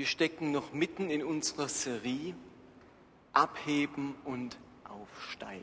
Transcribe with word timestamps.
Wir 0.00 0.06
stecken 0.06 0.50
noch 0.50 0.72
mitten 0.72 1.10
in 1.10 1.22
unserer 1.22 1.68
Serie 1.68 2.34
Abheben 3.34 4.14
und 4.24 4.56
Aufsteigen. 4.82 5.62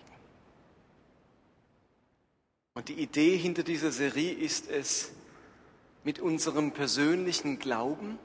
Und 2.75 2.87
die 2.87 3.01
Idee 3.01 3.35
hinter 3.35 3.63
dieser 3.63 3.91
Serie 3.91 4.31
ist 4.31 4.69
es, 4.69 5.11
mit 6.03 6.19
unserem 6.19 6.71
persönlichen 6.71 7.57
Glauben, 7.57 8.19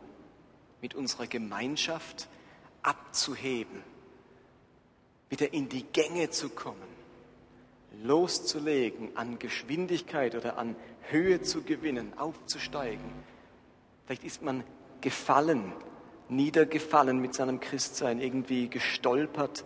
mit 0.82 0.94
unserer 0.94 1.26
Gemeinschaft 1.26 2.28
abzuheben, 2.82 3.82
wieder 5.30 5.54
in 5.54 5.70
die 5.70 5.84
Gänge 5.94 6.28
zu 6.28 6.50
kommen, 6.50 6.76
loszulegen, 8.02 9.16
an 9.16 9.38
Geschwindigkeit 9.38 10.34
oder 10.34 10.58
an 10.58 10.76
Höhe 11.08 11.40
zu 11.40 11.62
gewinnen, 11.62 12.12
aufzusteigen. 12.18 13.10
Vielleicht 14.04 14.24
ist 14.24 14.42
man 14.42 14.62
gefallen 15.00 15.72
niedergefallen 16.36 17.20
mit 17.20 17.34
seinem 17.34 17.60
Christsein, 17.60 18.20
irgendwie 18.20 18.68
gestolpert 18.68 19.64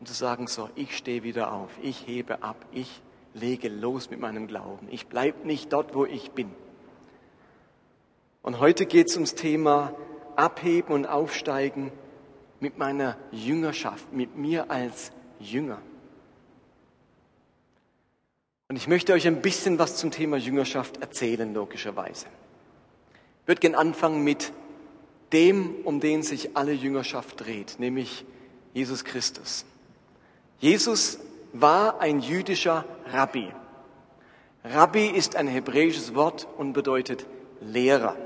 und 0.00 0.06
zu 0.06 0.14
sagen, 0.14 0.46
so, 0.46 0.70
ich 0.74 0.96
stehe 0.96 1.22
wieder 1.22 1.52
auf, 1.52 1.70
ich 1.82 2.06
hebe 2.06 2.42
ab, 2.42 2.56
ich 2.72 3.02
lege 3.34 3.68
los 3.68 4.10
mit 4.10 4.20
meinem 4.20 4.46
Glauben, 4.46 4.88
ich 4.90 5.06
bleibe 5.06 5.46
nicht 5.46 5.72
dort, 5.72 5.94
wo 5.94 6.04
ich 6.04 6.30
bin. 6.30 6.50
Und 8.42 8.60
heute 8.60 8.86
geht 8.86 9.08
es 9.08 9.14
ums 9.14 9.34
Thema 9.34 9.94
Abheben 10.36 10.92
und 10.92 11.06
Aufsteigen 11.06 11.92
mit 12.60 12.78
meiner 12.78 13.16
Jüngerschaft, 13.30 14.12
mit 14.12 14.36
mir 14.36 14.70
als 14.70 15.12
Jünger. 15.40 15.80
Und 18.68 18.76
ich 18.76 18.88
möchte 18.88 19.12
euch 19.12 19.26
ein 19.26 19.42
bisschen 19.42 19.78
was 19.78 19.96
zum 19.96 20.10
Thema 20.10 20.36
Jüngerschaft 20.36 21.00
erzählen, 21.00 21.52
logischerweise. 21.52 22.26
Ich 23.42 23.48
würde 23.48 23.60
gerne 23.60 23.78
anfangen 23.78 24.24
mit 24.24 24.52
dem, 25.32 25.74
um 25.84 26.00
den 26.00 26.22
sich 26.22 26.56
alle 26.56 26.72
Jüngerschaft 26.72 27.40
dreht, 27.40 27.76
nämlich 27.78 28.24
Jesus 28.72 29.04
Christus. 29.04 29.64
Jesus 30.58 31.18
war 31.52 32.00
ein 32.00 32.20
jüdischer 32.20 32.84
Rabbi. 33.06 33.52
Rabbi 34.64 35.06
ist 35.06 35.36
ein 35.36 35.46
hebräisches 35.46 36.14
Wort 36.14 36.48
und 36.56 36.72
bedeutet 36.72 37.26
Lehrer. 37.60 38.16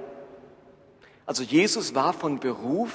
Also 1.26 1.42
Jesus 1.42 1.94
war 1.94 2.12
von 2.12 2.40
Beruf 2.40 2.92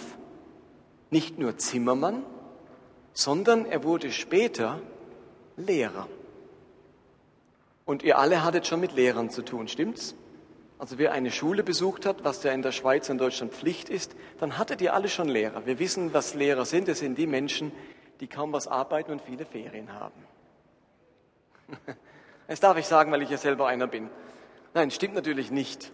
nicht 1.12 1.38
nur 1.38 1.58
Zimmermann, 1.58 2.24
sondern 3.14 3.66
er 3.66 3.84
wurde 3.84 4.12
später 4.12 4.82
Lehrer. 5.56 6.08
Und 7.86 8.02
ihr 8.02 8.18
alle 8.18 8.44
hattet 8.44 8.66
schon 8.66 8.80
mit 8.80 8.94
Lehrern 8.94 9.30
zu 9.30 9.44
tun, 9.44 9.68
stimmt's? 9.68 10.16
Also 10.84 10.98
wer 10.98 11.14
eine 11.14 11.32
Schule 11.32 11.64
besucht 11.64 12.06
hat, 12.06 12.26
was 12.26 12.44
ja 12.44 12.52
in 12.52 12.62
der 12.62 12.74
Schweiz 12.74 13.10
und 13.10 13.18
Deutschland 13.18 13.54
Pflicht 13.54 13.88
ist, 13.88 14.18
dann 14.42 14.58
hattet 14.58 14.82
ihr 14.82 14.94
alle 14.94 15.08
schon 15.08 15.30
Lehrer. 15.30 15.66
Wir 15.66 15.80
wissen, 15.80 16.14
was 16.14 16.34
Lehrer 16.34 16.66
sind. 16.66 16.90
Das 16.90 17.00
sind 17.00 17.18
die 17.18 17.26
Menschen, 17.26 17.72
die 18.20 18.28
kaum 18.28 18.52
was 18.52 18.68
arbeiten 18.68 19.14
und 19.14 19.22
viele 19.22 19.46
Ferien 19.46 19.94
haben. 19.94 20.26
Das 22.50 22.60
darf 22.60 22.76
ich 22.78 22.86
sagen, 22.86 23.14
weil 23.14 23.22
ich 23.22 23.30
ja 23.30 23.38
selber 23.38 23.68
einer 23.68 23.88
bin. 23.88 24.10
Nein, 24.74 24.92
stimmt 24.92 25.16
natürlich 25.16 25.52
nicht. 25.52 25.94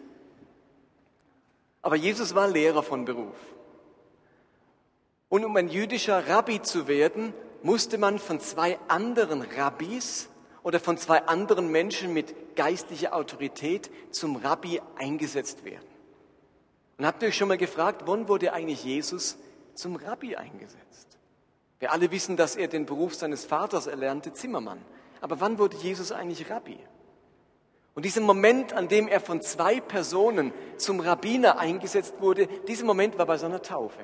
Aber 1.83 1.95
Jesus 1.95 2.33
war 2.33 2.47
Lehrer 2.47 2.81
von 2.81 3.05
Beruf. 3.05 3.37
Und 5.29 5.45
um 5.45 5.55
ein 5.55 5.69
jüdischer 5.69 6.27
Rabbi 6.27 6.63
zu 6.63 6.87
werden, 6.87 7.35
musste 7.61 7.99
man 7.99 8.17
von 8.17 8.39
zwei 8.39 8.79
anderen 8.87 9.43
Rabbis 9.43 10.29
oder 10.69 10.79
von 10.79 10.99
zwei 10.99 11.25
anderen 11.25 11.71
Menschen 11.71 12.13
mit 12.13 12.55
geistlicher 12.55 13.15
Autorität 13.15 13.89
zum 14.11 14.35
Rabbi 14.35 14.79
eingesetzt 14.99 15.65
werden. 15.65 15.87
Und 16.99 17.07
habt 17.07 17.23
ihr 17.23 17.29
euch 17.29 17.37
schon 17.37 17.47
mal 17.47 17.57
gefragt, 17.57 18.03
wann 18.05 18.27
wurde 18.27 18.53
eigentlich 18.53 18.83
Jesus 18.83 19.39
zum 19.73 19.95
Rabbi 19.95 20.35
eingesetzt? 20.35 21.17
Wir 21.79 21.91
alle 21.91 22.11
wissen, 22.11 22.37
dass 22.37 22.55
er 22.55 22.67
den 22.67 22.85
Beruf 22.85 23.15
seines 23.15 23.45
Vaters 23.45 23.87
erlernte, 23.87 24.31
Zimmermann. 24.31 24.79
Aber 25.21 25.39
wann 25.39 25.57
wurde 25.57 25.75
Jesus 25.77 26.11
eigentlich 26.11 26.51
Rabbi? 26.51 26.77
Und 27.95 28.05
dieser 28.05 28.21
Moment, 28.21 28.73
an 28.73 28.87
dem 28.87 29.07
er 29.07 29.21
von 29.21 29.41
zwei 29.41 29.79
Personen 29.79 30.53
zum 30.77 30.99
Rabbiner 30.99 31.57
eingesetzt 31.57 32.13
wurde, 32.19 32.45
dieser 32.67 32.85
Moment 32.85 33.17
war 33.17 33.25
bei 33.25 33.37
seiner 33.37 33.63
Taufe. 33.63 34.01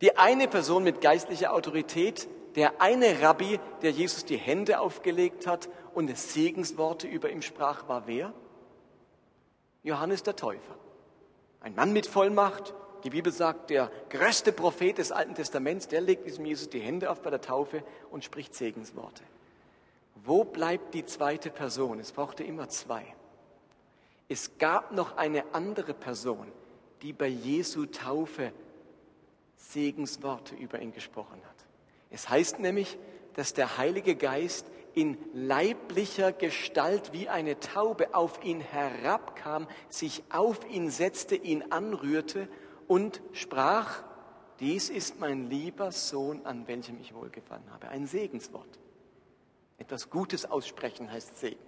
Die 0.00 0.16
eine 0.16 0.48
Person 0.48 0.82
mit 0.82 1.02
geistlicher 1.02 1.52
Autorität 1.52 2.26
der 2.54 2.80
eine 2.80 3.20
Rabbi, 3.22 3.58
der 3.82 3.90
Jesus 3.90 4.24
die 4.24 4.36
Hände 4.36 4.80
aufgelegt 4.80 5.46
hat 5.46 5.68
und 5.94 6.16
Segensworte 6.16 7.06
über 7.06 7.30
ihm 7.30 7.42
sprach, 7.42 7.88
war 7.88 8.06
wer? 8.06 8.32
Johannes 9.82 10.22
der 10.22 10.36
Täufer. 10.36 10.76
Ein 11.60 11.74
Mann 11.74 11.92
mit 11.92 12.06
Vollmacht. 12.06 12.74
Die 13.04 13.10
Bibel 13.10 13.32
sagt, 13.32 13.70
der 13.70 13.90
größte 14.10 14.52
Prophet 14.52 14.98
des 14.98 15.10
Alten 15.10 15.34
Testaments, 15.34 15.88
der 15.88 16.00
legt 16.00 16.26
diesem 16.26 16.44
Jesus 16.46 16.70
die 16.70 16.80
Hände 16.80 17.10
auf 17.10 17.20
bei 17.20 17.30
der 17.30 17.40
Taufe 17.40 17.82
und 18.10 18.24
spricht 18.24 18.54
Segensworte. 18.54 19.24
Wo 20.24 20.44
bleibt 20.44 20.94
die 20.94 21.04
zweite 21.04 21.50
Person? 21.50 21.98
Es 21.98 22.12
brauchte 22.12 22.44
immer 22.44 22.68
zwei. 22.68 23.04
Es 24.28 24.56
gab 24.58 24.92
noch 24.92 25.16
eine 25.16 25.44
andere 25.52 25.94
Person, 25.94 26.46
die 27.02 27.12
bei 27.12 27.26
Jesu 27.26 27.86
Taufe 27.86 28.52
Segensworte 29.56 30.54
über 30.54 30.80
ihn 30.80 30.92
gesprochen 30.92 31.40
hat. 31.44 31.61
Es 32.12 32.28
heißt 32.28 32.60
nämlich, 32.60 32.98
dass 33.34 33.54
der 33.54 33.78
Heilige 33.78 34.14
Geist 34.14 34.66
in 34.94 35.16
leiblicher 35.32 36.32
Gestalt 36.32 37.14
wie 37.14 37.28
eine 37.28 37.58
Taube 37.58 38.14
auf 38.14 38.44
ihn 38.44 38.60
herabkam, 38.60 39.66
sich 39.88 40.22
auf 40.30 40.58
ihn 40.68 40.90
setzte, 40.90 41.34
ihn 41.34 41.64
anrührte 41.70 42.48
und 42.86 43.22
sprach, 43.32 44.04
dies 44.60 44.90
ist 44.90 45.18
mein 45.18 45.48
lieber 45.48 45.90
Sohn, 45.90 46.44
an 46.44 46.68
welchem 46.68 47.00
ich 47.00 47.14
wohlgefallen 47.14 47.64
habe. 47.72 47.88
Ein 47.88 48.06
Segenswort. 48.06 48.78
Etwas 49.78 50.10
Gutes 50.10 50.44
aussprechen 50.44 51.10
heißt 51.10 51.40
Segen. 51.40 51.58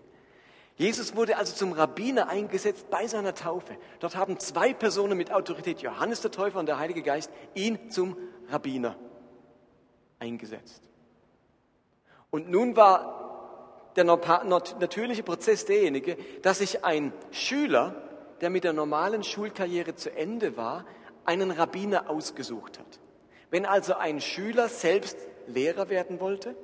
Jesus 0.77 1.17
wurde 1.17 1.39
also 1.39 1.55
zum 1.55 1.73
Rabbiner 1.73 2.29
eingesetzt 2.29 2.91
bei 2.91 3.07
seiner 3.07 3.35
Taufe. 3.35 3.77
Dort 4.01 4.17
haben 4.17 4.39
zwei 4.39 4.75
Personen 4.75 5.17
mit 5.17 5.33
Autorität, 5.33 5.81
Johannes 5.81 6.21
der 6.21 6.33
Täufer 6.33 6.59
und 6.59 6.67
der 6.67 6.79
Heilige 6.79 7.03
Geist, 7.03 7.31
ihn 7.55 7.91
zum 7.91 8.17
Rabbiner 8.49 8.97
eingesetzt. 10.25 10.83
Und 12.31 12.51
nun 12.51 12.77
war 12.77 13.93
der 13.97 14.05
natürliche 14.05 15.23
Prozess 15.23 15.67
derjenige, 15.67 16.17
dass 16.43 16.59
sich 16.59 16.85
ein 16.85 17.13
Schüler, 17.31 17.95
der 18.41 18.51
mit 18.51 18.65
der 18.65 18.73
normalen 18.73 19.23
Schulkarriere 19.23 19.95
zu 19.95 20.11
Ende 20.11 20.57
war, 20.57 20.85
einen 21.25 21.51
Rabbiner 21.53 22.11
ausgesucht 22.11 22.79
hat. 22.79 23.01
Wenn 23.51 23.67
also 23.67 23.95
ein 23.95 24.21
Schüler 24.21 24.69
selbst 24.69 25.17
Lehrer 25.47 25.89
werden 25.89 26.19
wollte, 26.19 26.57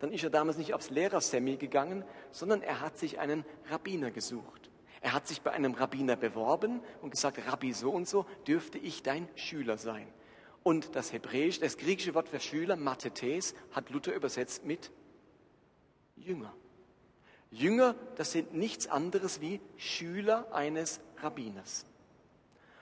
dann 0.00 0.12
ist 0.12 0.24
er 0.24 0.30
damals 0.30 0.58
nicht 0.58 0.74
aufs 0.74 0.90
Lehrersemi 0.90 1.56
gegangen, 1.56 2.04
sondern 2.30 2.62
er 2.62 2.80
hat 2.80 2.98
sich 2.98 3.18
einen 3.18 3.44
Rabbiner 3.70 4.10
gesucht. 4.10 4.70
Er 5.00 5.12
hat 5.12 5.26
sich 5.26 5.40
bei 5.42 5.52
einem 5.52 5.74
Rabbiner 5.74 6.16
beworben 6.16 6.80
und 7.02 7.10
gesagt, 7.10 7.38
Rabbi 7.46 7.72
so 7.72 7.90
und 7.90 8.08
so, 8.08 8.26
dürfte 8.46 8.78
ich 8.78 9.02
dein 9.02 9.28
Schüler 9.36 9.78
sein. 9.78 10.06
Und 10.62 10.94
das 10.96 11.12
hebräische, 11.12 11.60
das 11.60 11.76
griechische 11.76 12.14
Wort 12.14 12.28
für 12.28 12.40
Schüler, 12.40 12.76
Mathetes, 12.76 13.54
hat 13.72 13.90
Luther 13.90 14.14
übersetzt 14.14 14.64
mit 14.64 14.90
Jünger. 16.16 16.52
Jünger, 17.50 17.94
das 18.16 18.32
sind 18.32 18.54
nichts 18.54 18.86
anderes 18.88 19.40
wie 19.40 19.60
Schüler 19.76 20.52
eines 20.52 21.00
Rabbiners. 21.22 21.86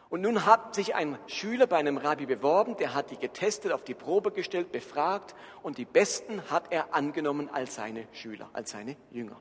Und 0.08 0.20
nun 0.22 0.46
hat 0.46 0.74
sich 0.74 0.94
ein 0.94 1.18
Schüler 1.26 1.66
bei 1.66 1.76
einem 1.76 1.98
Rabbi 1.98 2.26
beworben, 2.26 2.76
der 2.76 2.94
hat 2.94 3.10
die 3.10 3.16
getestet, 3.16 3.72
auf 3.72 3.84
die 3.84 3.94
Probe 3.94 4.30
gestellt, 4.30 4.70
befragt 4.70 5.34
und 5.62 5.78
die 5.78 5.84
Besten 5.84 6.48
hat 6.50 6.72
er 6.72 6.94
angenommen 6.94 7.48
als 7.48 7.74
seine 7.74 8.06
Schüler, 8.12 8.48
als 8.52 8.70
seine 8.70 8.96
Jünger. 9.10 9.40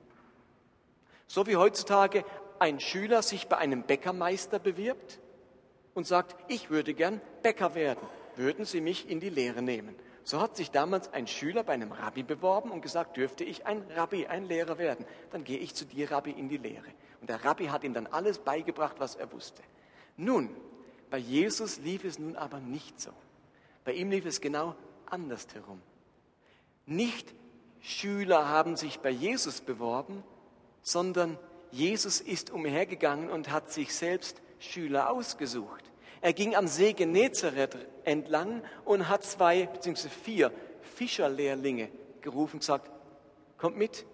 So 1.27 1.45
wie 1.47 1.55
heutzutage 1.55 2.25
ein 2.59 2.79
Schüler 2.79 3.21
sich 3.21 3.47
bei 3.47 3.57
einem 3.57 3.83
Bäckermeister 3.83 4.59
bewirbt 4.59 5.19
und 5.93 6.07
sagt, 6.07 6.35
ich 6.47 6.69
würde 6.69 6.93
gern 6.93 7.21
Bäcker 7.43 7.75
werden 7.75 8.07
würden 8.37 8.65
Sie 8.65 8.81
mich 8.81 9.09
in 9.09 9.19
die 9.19 9.29
Lehre 9.29 9.61
nehmen. 9.61 9.95
So 10.23 10.41
hat 10.41 10.55
sich 10.55 10.71
damals 10.71 11.13
ein 11.13 11.27
Schüler 11.27 11.63
bei 11.63 11.73
einem 11.73 11.91
Rabbi 11.91 12.23
beworben 12.23 12.71
und 12.71 12.81
gesagt, 12.81 13.15
dürfte 13.15 13.43
ich 13.43 13.67
ein 13.67 13.83
Rabbi, 13.95 14.25
ein 14.25 14.45
Lehrer 14.45 14.79
werden, 14.79 15.05
dann 15.31 15.43
gehe 15.43 15.59
ich 15.59 15.75
zu 15.75 15.85
dir, 15.85 16.09
Rabbi, 16.09 16.31
in 16.31 16.49
die 16.49 16.57
Lehre. 16.57 16.87
Und 17.21 17.29
der 17.29 17.45
Rabbi 17.45 17.67
hat 17.67 17.83
ihm 17.83 17.93
dann 17.93 18.07
alles 18.07 18.39
beigebracht, 18.39 18.95
was 18.99 19.15
er 19.15 19.31
wusste. 19.31 19.61
Nun, 20.17 20.49
bei 21.09 21.19
Jesus 21.19 21.77
lief 21.79 22.03
es 22.03 22.17
nun 22.17 22.35
aber 22.35 22.59
nicht 22.59 22.99
so. 22.99 23.11
Bei 23.83 23.93
ihm 23.93 24.09
lief 24.09 24.25
es 24.25 24.41
genau 24.41 24.75
andersherum. 25.05 25.81
Nicht 26.87 27.33
Schüler 27.81 28.49
haben 28.49 28.77
sich 28.77 28.99
bei 28.99 29.11
Jesus 29.11 29.61
beworben, 29.61 30.23
sondern 30.81 31.37
Jesus 31.71 32.19
ist 32.19 32.49
umhergegangen 32.49 33.29
und 33.29 33.51
hat 33.51 33.71
sich 33.71 33.93
selbst 33.93 34.41
Schüler 34.57 35.11
ausgesucht. 35.11 35.83
Er 36.25 36.33
ging 36.33 36.55
am 36.55 36.65
See 36.65 36.93
Genezareth 36.93 37.77
entlang 38.03 38.63
und 38.83 39.09
hat 39.09 39.23
zwei 39.23 39.67
bzw. 39.67 40.09
vier 40.09 40.51
Fischerlehrlinge 40.81 41.89
gerufen 42.21 42.55
und 42.55 42.59
gesagt, 42.61 42.89
kommt 43.59 43.77
mit, 43.77 44.07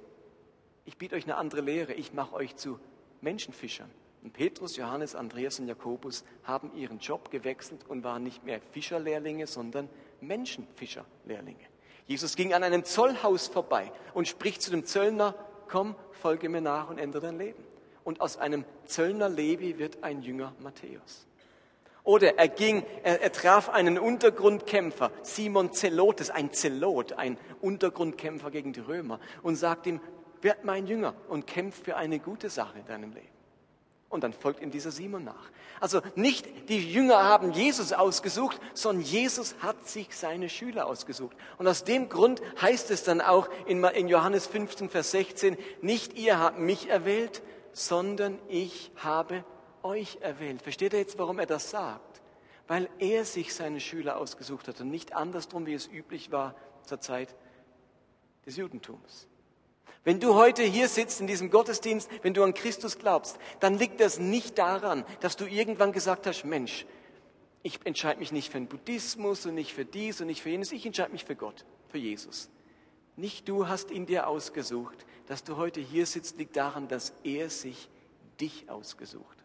ich 0.84 0.98
biete 0.98 1.16
euch 1.16 1.24
eine 1.24 1.38
andere 1.38 1.62
Lehre, 1.62 1.94
ich 1.94 2.12
mache 2.12 2.36
euch 2.36 2.58
zu 2.58 2.82
Menschenfischern. 3.22 3.90
Und 4.24 4.34
Petrus, 4.34 4.76
Johannes, 4.76 5.16
Andreas 5.16 5.58
und 5.62 5.70
Jakobus 5.70 6.26
haben 6.44 6.76
ihren 6.76 7.00
Job 7.00 7.32
gewechselt 7.32 7.86
und 7.88 8.04
waren 8.04 8.24
nicht 8.24 8.44
mehr 8.44 8.60
Fischerlehrlinge, 8.60 9.48
sondern 9.48 9.88
Menschenfischerlehrlinge. 10.20 11.64
Jesus 12.08 12.36
ging 12.36 12.54
an 12.54 12.64
einem 12.64 12.84
Zollhaus 12.84 13.48
vorbei 13.48 13.90
und 14.14 14.28
spricht 14.28 14.62
zu 14.62 14.70
dem 14.70 14.84
Zöllner, 14.84 15.34
komm, 15.70 15.96
folge 16.12 16.50
mir 16.50 16.60
nach 16.60 16.90
und 16.90 16.98
ändere 16.98 17.28
dein 17.28 17.38
Leben. 17.38 17.64
Und 18.04 18.20
aus 18.20 18.36
einem 18.36 18.66
Zöllner 18.84 19.30
Levi 19.30 19.80
wird 19.80 20.04
ein 20.04 20.22
Jünger 20.22 20.54
Matthäus. 20.60 21.26
Oder 22.04 22.38
er 22.38 22.48
ging, 22.48 22.84
er, 23.04 23.22
er 23.22 23.32
traf 23.32 23.70
einen 23.70 24.00
Untergrundkämpfer, 24.00 25.12
Simon 25.22 25.72
Zelotes, 25.72 26.30
ein 26.30 26.52
Zelot, 26.52 27.14
ein 27.14 27.38
Untergrundkämpfer 27.62 28.50
gegen 28.50 28.74
die 28.74 28.80
Römer, 28.80 29.20
und 29.44 29.56
sagt 29.56 29.86
ihm, 29.86 30.02
werd 30.42 30.66
mein 30.66 30.88
Jünger 30.88 31.14
und 31.30 31.46
kämpf 31.46 31.84
für 31.84 31.96
eine 31.96 32.20
gute 32.20 32.50
Sache 32.50 32.80
in 32.80 32.86
deinem 32.86 33.14
Leben. 33.14 33.28
Und 34.10 34.26
dann 34.26 34.34
folgt 34.34 34.62
ihm 34.62 34.72
dieser 34.72 34.92
Simon 34.92 35.24
nach. 35.24 35.52
Also 35.80 36.02
nicht 36.16 36.70
die 36.70 36.92
Jünger 36.92 37.24
haben 37.24 37.54
Jesus 37.54 37.94
ausgesucht, 37.94 38.60
sondern 38.74 39.06
Jesus 39.06 39.56
hat 39.60 39.88
sich 39.88 40.14
seine 40.14 40.50
Schüler 40.50 40.86
ausgesucht. 40.88 41.36
Und 41.58 41.68
aus 41.68 41.86
dem 41.86 42.10
Grund 42.10 42.42
heißt 42.62 42.92
es 42.92 43.04
dann 43.04 43.22
auch 43.22 43.48
in 43.68 44.08
Johannes 44.10 44.48
15, 44.48 44.90
Vers 44.90 45.12
16, 45.12 45.58
nicht 45.82 46.18
ihr 46.18 46.40
habt 46.40 46.60
mich 46.60 46.90
erwählt, 46.90 47.42
sondern 47.72 48.38
ich 48.50 48.92
habe 48.98 49.46
euch 49.84 50.18
erwählt. 50.22 50.62
Versteht 50.62 50.94
ihr 50.94 51.00
jetzt, 51.00 51.18
warum 51.18 51.40
er 51.40 51.46
das 51.46 51.70
sagt? 51.70 52.22
Weil 52.68 52.90
er 53.00 53.26
sich 53.26 53.54
seine 53.54 53.80
Schüler 53.80 54.18
ausgesucht 54.18 54.68
hat 54.68 54.80
und 54.82 54.90
nicht 54.90 55.14
andersrum, 55.14 55.66
wie 55.66 55.74
es 55.74 55.88
üblich 55.88 56.32
war 56.32 56.56
zur 56.84 57.00
Zeit 57.00 57.36
des 58.46 58.58
Judentums. 58.58 59.28
Wenn 60.04 60.20
du 60.20 60.34
heute 60.34 60.64
hier 60.64 60.88
sitzt 60.88 61.22
in 61.22 61.28
diesem 61.28 61.52
Gottesdienst, 61.52 62.10
wenn 62.24 62.34
du 62.34 62.44
an 62.44 62.54
Christus 62.54 62.98
glaubst, 62.98 63.38
dann 63.60 63.78
liegt 63.78 64.00
das 64.00 64.20
nicht 64.20 64.58
daran, 64.58 65.06
dass 65.20 65.36
du 65.36 65.46
irgendwann 65.46 65.92
gesagt 65.92 66.26
hast, 66.26 66.44
Mensch, 66.44 66.86
ich 67.62 67.86
entscheide 67.86 68.20
mich 68.20 68.32
nicht 68.32 68.52
für 68.52 68.58
den 68.58 68.68
Buddhismus 68.68 69.46
und 69.46 69.54
nicht 69.54 69.74
für 69.74 69.86
dies 69.86 70.20
und 70.20 70.28
nicht 70.28 70.42
für 70.42 70.50
jenes, 70.50 70.72
ich 70.72 70.86
entscheide 70.86 71.12
mich 71.12 71.26
für 71.26 71.36
Gott, 71.36 71.66
für 71.90 72.00
Jesus. 72.00 72.50
Nicht 73.16 73.48
du 73.48 73.68
hast 73.68 73.92
ihn 73.92 74.08
dir 74.08 74.28
ausgesucht. 74.28 75.06
Dass 75.28 75.44
du 75.44 75.56
heute 75.58 75.80
hier 75.80 76.06
sitzt, 76.06 76.38
liegt 76.38 76.56
daran, 76.56 76.88
dass 76.88 77.14
er 77.24 77.50
sich 77.50 77.90
dich 78.40 78.70
ausgesucht. 78.70 79.41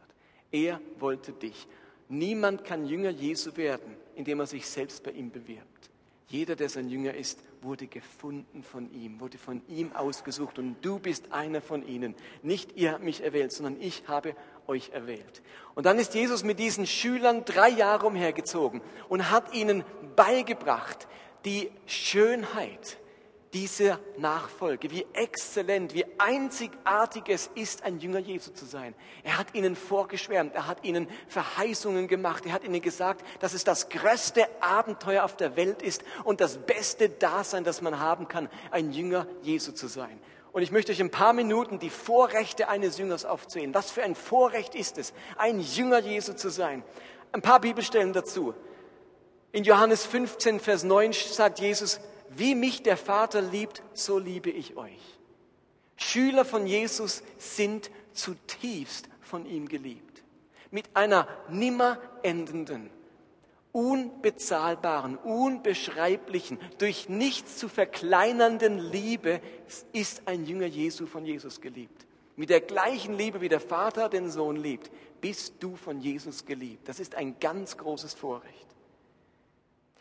Er 0.50 0.81
wollte 0.98 1.32
dich. 1.32 1.66
Niemand 2.08 2.64
kann 2.64 2.87
Jünger 2.87 3.10
Jesu 3.10 3.56
werden, 3.56 3.96
indem 4.14 4.40
er 4.40 4.46
sich 4.46 4.66
selbst 4.66 5.02
bei 5.02 5.10
ihm 5.10 5.31
bewirbt. 5.31 5.90
Jeder, 6.28 6.56
der 6.56 6.69
sein 6.69 6.88
Jünger 6.88 7.14
ist, 7.14 7.38
wurde 7.62 7.87
gefunden 7.87 8.62
von 8.62 8.93
ihm, 8.93 9.20
wurde 9.20 9.38
von 9.38 9.62
ihm 9.69 9.93
ausgesucht 9.93 10.58
und 10.58 10.76
du 10.82 10.98
bist 10.98 11.32
einer 11.32 11.60
von 11.60 11.87
ihnen. 11.87 12.14
Nicht 12.43 12.76
ihr 12.76 12.93
habt 12.93 13.04
mich 13.04 13.22
erwählt, 13.22 13.52
sondern 13.52 13.81
ich 13.81 14.08
habe 14.08 14.34
euch 14.66 14.90
erwählt. 14.90 15.43
Und 15.75 15.87
dann 15.87 15.98
ist 15.98 16.14
Jesus 16.14 16.43
mit 16.43 16.58
diesen 16.58 16.87
Schülern 16.87 17.44
drei 17.44 17.69
Jahre 17.69 18.06
umhergezogen 18.06 18.81
und 19.08 19.31
hat 19.31 19.54
ihnen 19.54 19.84
beigebracht, 20.16 21.06
die 21.44 21.70
Schönheit, 21.87 22.99
dieser 23.52 24.00
Nachfolge, 24.19 24.90
wie 24.90 25.06
exzellent, 25.12 25.94
wie 25.94 26.04
einzigartig 26.19 27.25
es 27.28 27.50
ist, 27.54 27.82
ein 27.84 27.98
Jünger 27.98 28.19
Jesu 28.19 28.50
zu 28.50 28.64
sein. 28.64 28.94
Er 29.22 29.38
hat 29.38 29.54
ihnen 29.54 29.76
vorgeschwärmt, 29.76 30.54
er 30.54 30.66
hat 30.66 30.84
ihnen 30.84 31.08
Verheißungen 31.28 32.08
gemacht, 32.08 32.44
er 32.46 32.52
hat 32.52 32.64
ihnen 32.64 32.82
gesagt, 32.82 33.25
dass 33.40 33.54
es 33.54 33.64
das 33.64 33.88
größte 33.88 34.46
Abenteuer 34.60 35.25
auf 35.25 35.37
der 35.37 35.56
Welt 35.56 35.82
ist 35.82 36.02
und 36.25 36.40
das 36.40 36.58
beste 36.58 37.08
Dasein, 37.08 37.64
das 37.64 37.81
man 37.81 38.00
haben 38.00 38.28
kann, 38.28 38.48
ein 38.70 38.93
Jünger 38.93 39.26
Jesu 39.43 39.72
zu 39.72 39.87
sein. 39.87 40.20
Und 40.52 40.62
ich 40.62 40.72
möchte 40.72 40.90
euch 40.90 41.00
ein 41.00 41.10
paar 41.10 41.34
Minuten 41.34 41.78
die 41.78 41.90
Vorrechte 41.90 42.69
eines 42.69 42.96
Jüngers 42.96 43.26
aufzählen. 43.26 43.75
Was 43.75 43.90
für 43.90 44.02
ein 44.02 44.14
Vorrecht 44.14 44.75
ist 44.75 44.96
es, 44.96 45.12
ein 45.37 45.60
Jünger 45.60 45.99
Jesu 45.99 46.32
zu 46.32 46.49
sein? 46.49 46.82
Ein 47.32 47.42
paar 47.42 47.60
Bibelstellen 47.60 48.14
dazu. 48.14 48.54
In 49.52 49.64
Johannes 49.64 50.06
15, 50.06 50.60
Vers 50.60 50.82
9 50.84 51.12
sagt 51.12 51.60
Jesus, 51.60 52.00
wie 52.34 52.55
mich 52.55 52.82
der 52.82 52.96
Vater 52.96 53.43
liebt, 53.43 53.82
so 53.94 54.19
liebe 54.19 54.50
ich 54.50 54.76
euch. 54.76 55.19
Schüler 55.96 56.44
von 56.44 56.67
Jesus 56.67 57.23
sind 57.38 57.90
zutiefst 58.12 59.08
von 59.20 59.46
ihm 59.46 59.69
geliebt. 59.69 60.23
Mit 60.70 60.88
einer 60.94 61.28
nimmer 61.49 61.99
endenden, 62.23 62.90
unbezahlbaren, 63.73 65.17
unbeschreiblichen, 65.17 66.58
durch 66.78 67.08
nichts 67.08 67.56
zu 67.56 67.69
verkleinernden 67.69 68.78
Liebe 68.78 69.40
ist 69.93 70.23
ein 70.26 70.44
Jünger 70.44 70.67
Jesu 70.67 71.06
von 71.06 71.25
Jesus 71.25 71.61
geliebt. 71.61 72.06
Mit 72.37 72.50
der 72.50 72.61
gleichen 72.61 73.14
Liebe, 73.14 73.40
wie 73.40 73.49
der 73.49 73.61
Vater 73.61 74.11
den 74.11 74.31
Sohn 74.31 74.56
liebt, 74.56 74.90
bist 75.23 75.55
du 75.61 75.75
von 75.76 76.00
Jesus 76.00 76.44
geliebt. 76.44 76.87
Das 76.87 77.00
ist 77.00 77.14
ein 77.14 77.38
ganz 77.40 77.78
großes 77.78 78.12
Vorrecht. 78.12 78.67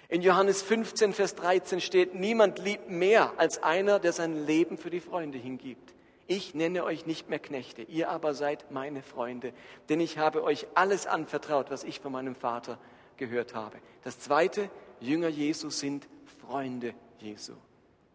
In 0.07 0.21
Johannes 0.21 0.61
15, 0.61 1.13
Vers 1.13 1.35
13 1.35 1.81
steht, 1.81 2.13
niemand 2.13 2.59
liebt 2.59 2.89
mehr 2.89 3.33
als 3.37 3.63
einer, 3.63 3.99
der 3.99 4.13
sein 4.13 4.45
Leben 4.45 4.77
für 4.77 4.89
die 4.89 4.99
Freunde 4.99 5.37
hingibt. 5.37 5.93
Ich 6.27 6.55
nenne 6.55 6.83
euch 6.83 7.05
nicht 7.05 7.29
mehr 7.29 7.39
Knechte, 7.39 7.83
ihr 7.83 8.09
aber 8.09 8.33
seid 8.33 8.71
meine 8.71 9.03
Freunde, 9.03 9.53
denn 9.89 9.99
ich 9.99 10.17
habe 10.17 10.43
euch 10.43 10.67
alles 10.73 11.05
anvertraut, 11.05 11.69
was 11.69 11.83
ich 11.83 11.99
von 11.99 12.11
meinem 12.11 12.35
Vater 12.35 12.79
gehört 13.17 13.53
habe. 13.53 13.77
Das 14.03 14.19
zweite, 14.19 14.69
Jünger 14.99 15.27
Jesu 15.27 15.69
sind 15.69 16.07
Freunde 16.41 16.93
Jesu. 17.19 17.53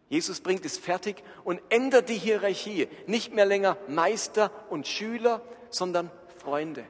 Jesus 0.09 0.41
bringt 0.41 0.65
es 0.65 0.77
fertig 0.77 1.23
und 1.45 1.61
ändert 1.69 2.09
die 2.09 2.17
Hierarchie. 2.17 2.89
Nicht 3.07 3.33
mehr 3.33 3.45
länger 3.45 3.77
Meister 3.87 4.51
und 4.69 4.87
Schüler, 4.87 5.41
sondern 5.69 6.11
Freunde 6.37 6.85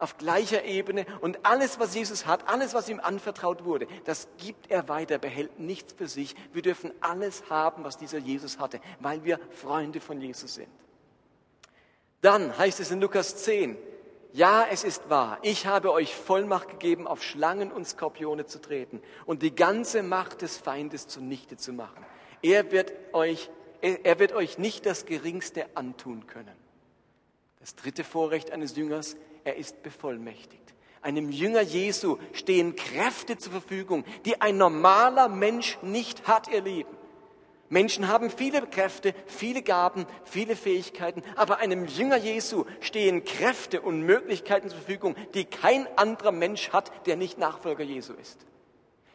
auf 0.00 0.18
gleicher 0.18 0.64
Ebene 0.64 1.06
und 1.20 1.44
alles, 1.44 1.78
was 1.78 1.94
Jesus 1.94 2.26
hat, 2.26 2.48
alles, 2.48 2.74
was 2.74 2.88
ihm 2.88 3.00
anvertraut 3.00 3.64
wurde, 3.64 3.86
das 4.04 4.28
gibt 4.38 4.70
er 4.70 4.88
weiter, 4.88 5.18
behält 5.18 5.58
nichts 5.58 5.92
für 5.92 6.08
sich. 6.08 6.34
Wir 6.52 6.62
dürfen 6.62 6.92
alles 7.00 7.50
haben, 7.50 7.84
was 7.84 7.98
dieser 7.98 8.18
Jesus 8.18 8.58
hatte, 8.58 8.80
weil 9.00 9.24
wir 9.24 9.38
Freunde 9.50 10.00
von 10.00 10.20
Jesus 10.20 10.54
sind. 10.54 10.68
Dann 12.20 12.56
heißt 12.56 12.80
es 12.80 12.90
in 12.90 13.00
Lukas 13.00 13.36
10, 13.36 13.76
ja, 14.32 14.66
es 14.70 14.84
ist 14.84 15.10
wahr, 15.10 15.38
ich 15.42 15.66
habe 15.66 15.92
euch 15.92 16.14
Vollmacht 16.14 16.68
gegeben, 16.68 17.06
auf 17.06 17.22
Schlangen 17.22 17.72
und 17.72 17.86
Skorpione 17.86 18.46
zu 18.46 18.60
treten 18.60 19.02
und 19.26 19.42
die 19.42 19.54
ganze 19.54 20.02
Macht 20.02 20.42
des 20.42 20.56
Feindes 20.56 21.08
zunichte 21.08 21.56
zu 21.56 21.72
machen. 21.72 22.04
Er 22.42 22.70
wird 22.70 22.92
euch, 23.12 23.50
er 23.80 24.18
wird 24.18 24.32
euch 24.32 24.58
nicht 24.58 24.86
das 24.86 25.04
Geringste 25.04 25.66
antun 25.74 26.26
können. 26.26 26.54
Das 27.58 27.74
dritte 27.74 28.04
Vorrecht 28.04 28.52
eines 28.52 28.76
Jüngers, 28.76 29.16
er 29.44 29.56
ist 29.56 29.82
bevollmächtigt. 29.82 30.74
Einem 31.02 31.30
Jünger 31.30 31.62
Jesu 31.62 32.18
stehen 32.32 32.76
Kräfte 32.76 33.38
zur 33.38 33.52
Verfügung, 33.52 34.04
die 34.26 34.40
ein 34.40 34.58
normaler 34.58 35.28
Mensch 35.28 35.78
nicht 35.82 36.26
hat, 36.28 36.48
ihr 36.48 36.60
Lieben. 36.60 37.00
Menschen 37.70 38.08
haben 38.08 38.30
viele 38.30 38.66
Kräfte, 38.66 39.14
viele 39.26 39.62
Gaben, 39.62 40.04
viele 40.24 40.56
Fähigkeiten, 40.56 41.22
aber 41.36 41.58
einem 41.58 41.86
Jünger 41.86 42.16
Jesu 42.16 42.64
stehen 42.80 43.24
Kräfte 43.24 43.80
und 43.80 44.02
Möglichkeiten 44.02 44.68
zur 44.68 44.78
Verfügung, 44.78 45.14
die 45.34 45.44
kein 45.44 45.86
anderer 45.96 46.32
Mensch 46.32 46.70
hat, 46.70 46.90
der 47.06 47.16
nicht 47.16 47.38
Nachfolger 47.38 47.84
Jesu 47.84 48.12
ist. 48.14 48.44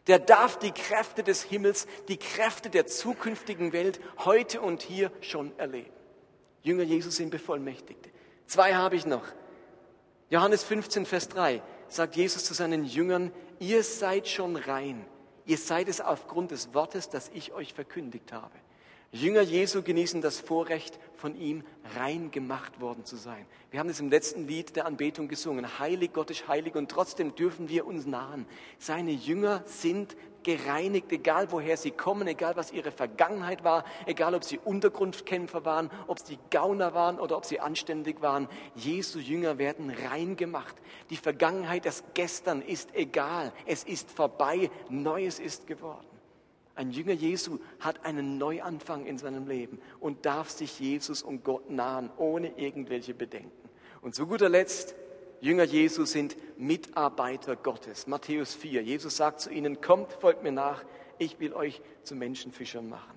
Der 0.06 0.18
darf 0.18 0.58
die 0.58 0.70
Kräfte 0.70 1.22
des 1.22 1.42
Himmels, 1.42 1.86
die 2.08 2.16
Kräfte 2.16 2.70
der 2.70 2.86
zukünftigen 2.86 3.72
Welt 3.72 4.00
heute 4.24 4.60
und 4.62 4.80
hier 4.80 5.12
schon 5.20 5.56
erleben. 5.58 5.90
Jünger 6.62 6.84
Jesu 6.84 7.10
sind 7.10 7.30
Bevollmächtigte. 7.30 8.10
Zwei 8.46 8.74
habe 8.74 8.96
ich 8.96 9.04
noch. 9.04 9.24
Johannes 10.28 10.64
15, 10.64 11.06
Vers 11.06 11.28
3 11.28 11.62
sagt 11.88 12.16
Jesus 12.16 12.44
zu 12.44 12.52
seinen 12.52 12.84
Jüngern, 12.84 13.30
ihr 13.60 13.84
seid 13.84 14.26
schon 14.26 14.56
rein. 14.56 15.06
Ihr 15.44 15.56
seid 15.56 15.88
es 15.88 16.00
aufgrund 16.00 16.50
des 16.50 16.74
Wortes, 16.74 17.08
das 17.08 17.30
ich 17.32 17.52
euch 17.52 17.72
verkündigt 17.72 18.32
habe. 18.32 18.54
Jünger 19.12 19.42
Jesu 19.42 19.82
genießen 19.82 20.20
das 20.20 20.40
Vorrecht, 20.40 20.98
von 21.14 21.36
ihm 21.36 21.62
rein 21.96 22.32
gemacht 22.32 22.80
worden 22.80 23.04
zu 23.04 23.14
sein. 23.14 23.46
Wir 23.70 23.78
haben 23.78 23.88
es 23.88 24.00
im 24.00 24.10
letzten 24.10 24.48
Lied 24.48 24.74
der 24.74 24.86
Anbetung 24.86 25.28
gesungen. 25.28 25.78
Heilig, 25.78 26.12
Gott 26.12 26.30
ist 26.32 26.48
heilig 26.48 26.74
und 26.74 26.90
trotzdem 26.90 27.36
dürfen 27.36 27.68
wir 27.68 27.86
uns 27.86 28.04
nahen. 28.04 28.46
Seine 28.80 29.12
Jünger 29.12 29.62
sind 29.66 30.16
gereinigt, 30.46 31.10
egal 31.10 31.50
woher 31.50 31.76
sie 31.76 31.90
kommen, 31.90 32.28
egal 32.28 32.54
was 32.54 32.70
ihre 32.70 32.92
Vergangenheit 32.92 33.64
war, 33.64 33.84
egal 34.06 34.32
ob 34.32 34.44
sie 34.44 34.58
Untergrundkämpfer 34.58 35.64
waren, 35.64 35.90
ob 36.06 36.20
sie 36.20 36.38
Gauner 36.50 36.94
waren 36.94 37.18
oder 37.18 37.36
ob 37.36 37.44
sie 37.44 37.58
anständig 37.58 38.22
waren. 38.22 38.48
Jesu 38.76 39.18
Jünger 39.18 39.58
werden 39.58 39.90
rein 40.08 40.36
gemacht. 40.36 40.76
Die 41.10 41.16
Vergangenheit, 41.16 41.84
das 41.84 42.04
Gestern 42.14 42.62
ist 42.62 42.94
egal. 42.94 43.52
Es 43.66 43.82
ist 43.82 44.08
vorbei. 44.08 44.70
Neues 44.88 45.40
ist 45.40 45.66
geworden. 45.66 46.06
Ein 46.76 46.92
Jünger 46.92 47.14
Jesu 47.14 47.58
hat 47.80 48.04
einen 48.04 48.38
Neuanfang 48.38 49.04
in 49.04 49.18
seinem 49.18 49.48
Leben 49.48 49.80
und 49.98 50.26
darf 50.26 50.50
sich 50.50 50.78
Jesus 50.78 51.24
und 51.24 51.42
Gott 51.42 51.70
nahen, 51.70 52.08
ohne 52.18 52.56
irgendwelche 52.56 53.14
Bedenken. 53.14 53.68
Und 54.00 54.14
zu 54.14 54.28
guter 54.28 54.48
Letzt, 54.48 54.94
Jünger 55.40 55.64
Jesu 55.64 56.04
sind 56.04 56.36
Mitarbeiter 56.58 57.56
Gottes. 57.56 58.06
Matthäus 58.06 58.54
4. 58.54 58.82
Jesus 58.82 59.16
sagt 59.16 59.40
zu 59.40 59.50
ihnen, 59.50 59.80
kommt, 59.80 60.12
folgt 60.14 60.42
mir 60.42 60.52
nach, 60.52 60.82
ich 61.18 61.38
will 61.40 61.52
euch 61.52 61.80
zu 62.02 62.14
Menschenfischern 62.14 62.88
machen. 62.88 63.16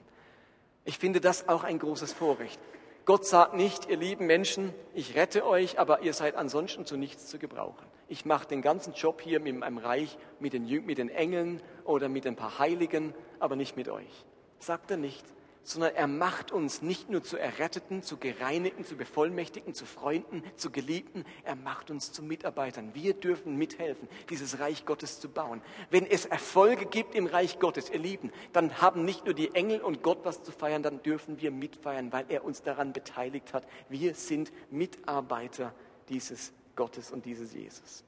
Ich 0.85 0.97
finde 0.97 1.21
das 1.21 1.47
auch 1.47 1.63
ein 1.63 1.79
großes 1.79 2.13
Vorrecht. 2.13 2.59
Gott 3.05 3.25
sagt 3.25 3.53
nicht, 3.53 3.89
ihr 3.89 3.97
lieben 3.97 4.27
Menschen, 4.27 4.73
ich 4.93 5.15
rette 5.15 5.45
euch, 5.45 5.79
aber 5.79 6.01
ihr 6.01 6.13
seid 6.13 6.35
ansonsten 6.35 6.85
zu 6.85 6.97
nichts 6.97 7.27
zu 7.27 7.39
gebrauchen. 7.39 7.87
Ich 8.07 8.25
mache 8.25 8.47
den 8.47 8.61
ganzen 8.61 8.93
Job 8.93 9.21
hier 9.21 9.39
mit 9.39 9.55
meinem 9.57 9.77
Reich, 9.77 10.17
mit 10.39 10.53
den, 10.53 10.65
mit 10.85 10.97
den 10.97 11.09
Engeln 11.09 11.61
oder 11.85 12.09
mit 12.09 12.27
ein 12.27 12.35
paar 12.35 12.59
Heiligen, 12.59 13.13
aber 13.39 13.55
nicht 13.55 13.77
mit 13.77 13.89
euch. 13.89 14.25
Sagt 14.59 14.91
er 14.91 14.97
nicht, 14.97 15.25
sondern 15.69 15.93
er 15.93 16.07
macht 16.07 16.51
uns 16.51 16.81
nicht 16.81 17.11
nur 17.11 17.23
zu 17.23 17.37
Erretteten, 17.37 18.01
zu 18.01 18.17
Gereinigten, 18.17 18.85
zu 18.85 18.95
Bevollmächtigten, 18.95 19.75
zu 19.75 19.85
Freunden, 19.85 20.43
zu 20.55 20.71
Geliebten, 20.71 21.25
er 21.43 21.55
macht 21.55 21.91
uns 21.91 22.11
zu 22.11 22.23
Mitarbeitern. 22.23 22.95
Wir 22.95 23.13
dürfen 23.13 23.55
mithelfen, 23.55 24.09
dieses 24.31 24.59
Reich 24.59 24.87
Gottes 24.87 25.19
zu 25.19 25.29
bauen. 25.29 25.61
Wenn 25.91 26.07
es 26.07 26.25
Erfolge 26.25 26.87
gibt 26.87 27.13
im 27.13 27.27
Reich 27.27 27.59
Gottes, 27.59 27.91
ihr 27.91 27.99
Lieben, 27.99 28.31
dann 28.51 28.81
haben 28.81 29.05
nicht 29.05 29.25
nur 29.25 29.35
die 29.35 29.53
Engel 29.53 29.81
und 29.81 30.01
Gott 30.01 30.21
was 30.23 30.41
zu 30.41 30.51
feiern, 30.51 30.81
dann 30.81 31.03
dürfen 31.03 31.39
wir 31.39 31.51
mitfeiern, 31.51 32.11
weil 32.11 32.25
er 32.29 32.43
uns 32.43 32.63
daran 32.63 32.91
beteiligt 32.91 33.53
hat. 33.53 33.67
Wir 33.89 34.15
sind 34.15 34.51
Mitarbeiter 34.71 35.75
dieses 36.09 36.51
Gottes 36.75 37.11
und 37.11 37.25
dieses 37.25 37.53
Jesus. 37.53 38.03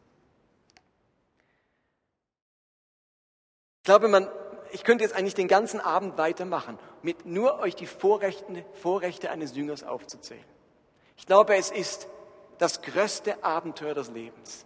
Ich 3.82 3.84
glaube, 3.84 4.08
man 4.08 4.28
ich 4.72 4.84
könnte 4.84 5.04
jetzt 5.04 5.16
eigentlich 5.16 5.36
den 5.36 5.48
ganzen 5.48 5.80
Abend 5.80 6.18
weitermachen, 6.18 6.78
mit 7.02 7.26
nur 7.26 7.60
euch 7.60 7.76
die 7.76 7.88
Vorrechte, 7.88 8.66
Vorrechte 8.74 9.32
eines 9.32 9.56
Jüngers 9.56 9.84
aufzuzählen. 9.84 10.44
Ich 11.18 11.26
glaube, 11.26 11.56
es 11.56 11.72
ist 11.72 12.08
das 12.58 12.82
größte 12.82 13.44
Abenteuer 13.44 13.94
des 13.94 14.10
Lebens. 14.10 14.66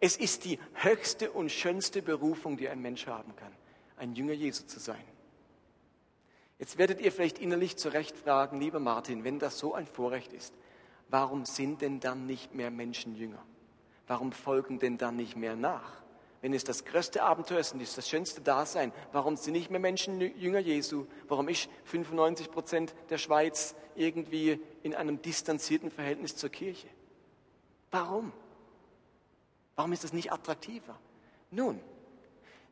Es 0.00 0.16
ist 0.16 0.44
die 0.44 0.58
höchste 0.74 1.30
und 1.30 1.50
schönste 1.50 2.02
Berufung, 2.02 2.56
die 2.56 2.68
ein 2.68 2.80
Mensch 2.80 3.06
haben 3.06 3.36
kann, 3.36 3.52
ein 3.96 4.14
Jünger 4.14 4.32
Jesu 4.32 4.64
zu 4.64 4.80
sein. 4.80 5.04
Jetzt 6.58 6.78
werdet 6.78 7.00
ihr 7.00 7.12
vielleicht 7.12 7.38
innerlich 7.38 7.76
zurecht 7.76 8.16
fragen, 8.16 8.60
lieber 8.60 8.80
Martin, 8.80 9.24
wenn 9.24 9.38
das 9.38 9.58
so 9.58 9.74
ein 9.74 9.86
Vorrecht 9.86 10.32
ist, 10.32 10.54
warum 11.08 11.44
sind 11.44 11.80
denn 11.82 12.00
dann 12.00 12.26
nicht 12.26 12.54
mehr 12.54 12.70
Menschen 12.70 13.14
Jünger? 13.14 13.42
Warum 14.06 14.32
folgen 14.32 14.78
denn 14.78 14.98
dann 14.98 15.16
nicht 15.16 15.36
mehr 15.36 15.56
nach? 15.56 15.99
Wenn 16.40 16.54
es 16.54 16.64
das 16.64 16.84
größte 16.84 17.22
Abenteuer 17.22 17.58
ist 17.58 17.74
und 17.74 17.82
das 17.82 18.08
schönste 18.08 18.40
Dasein, 18.40 18.92
warum 19.12 19.36
sind 19.36 19.52
nicht 19.52 19.70
mehr 19.70 19.80
Menschen 19.80 20.20
Jünger 20.38 20.58
Jesu? 20.58 21.06
Warum 21.28 21.48
ist 21.48 21.68
95 21.84 22.50
Prozent 22.50 22.94
der 23.10 23.18
Schweiz 23.18 23.74
irgendwie 23.94 24.58
in 24.82 24.94
einem 24.94 25.20
distanzierten 25.20 25.90
Verhältnis 25.90 26.36
zur 26.36 26.48
Kirche? 26.48 26.88
Warum? 27.90 28.32
Warum 29.76 29.92
ist 29.92 30.04
das 30.04 30.12
nicht 30.12 30.32
attraktiver? 30.32 30.98
Nun, 31.50 31.80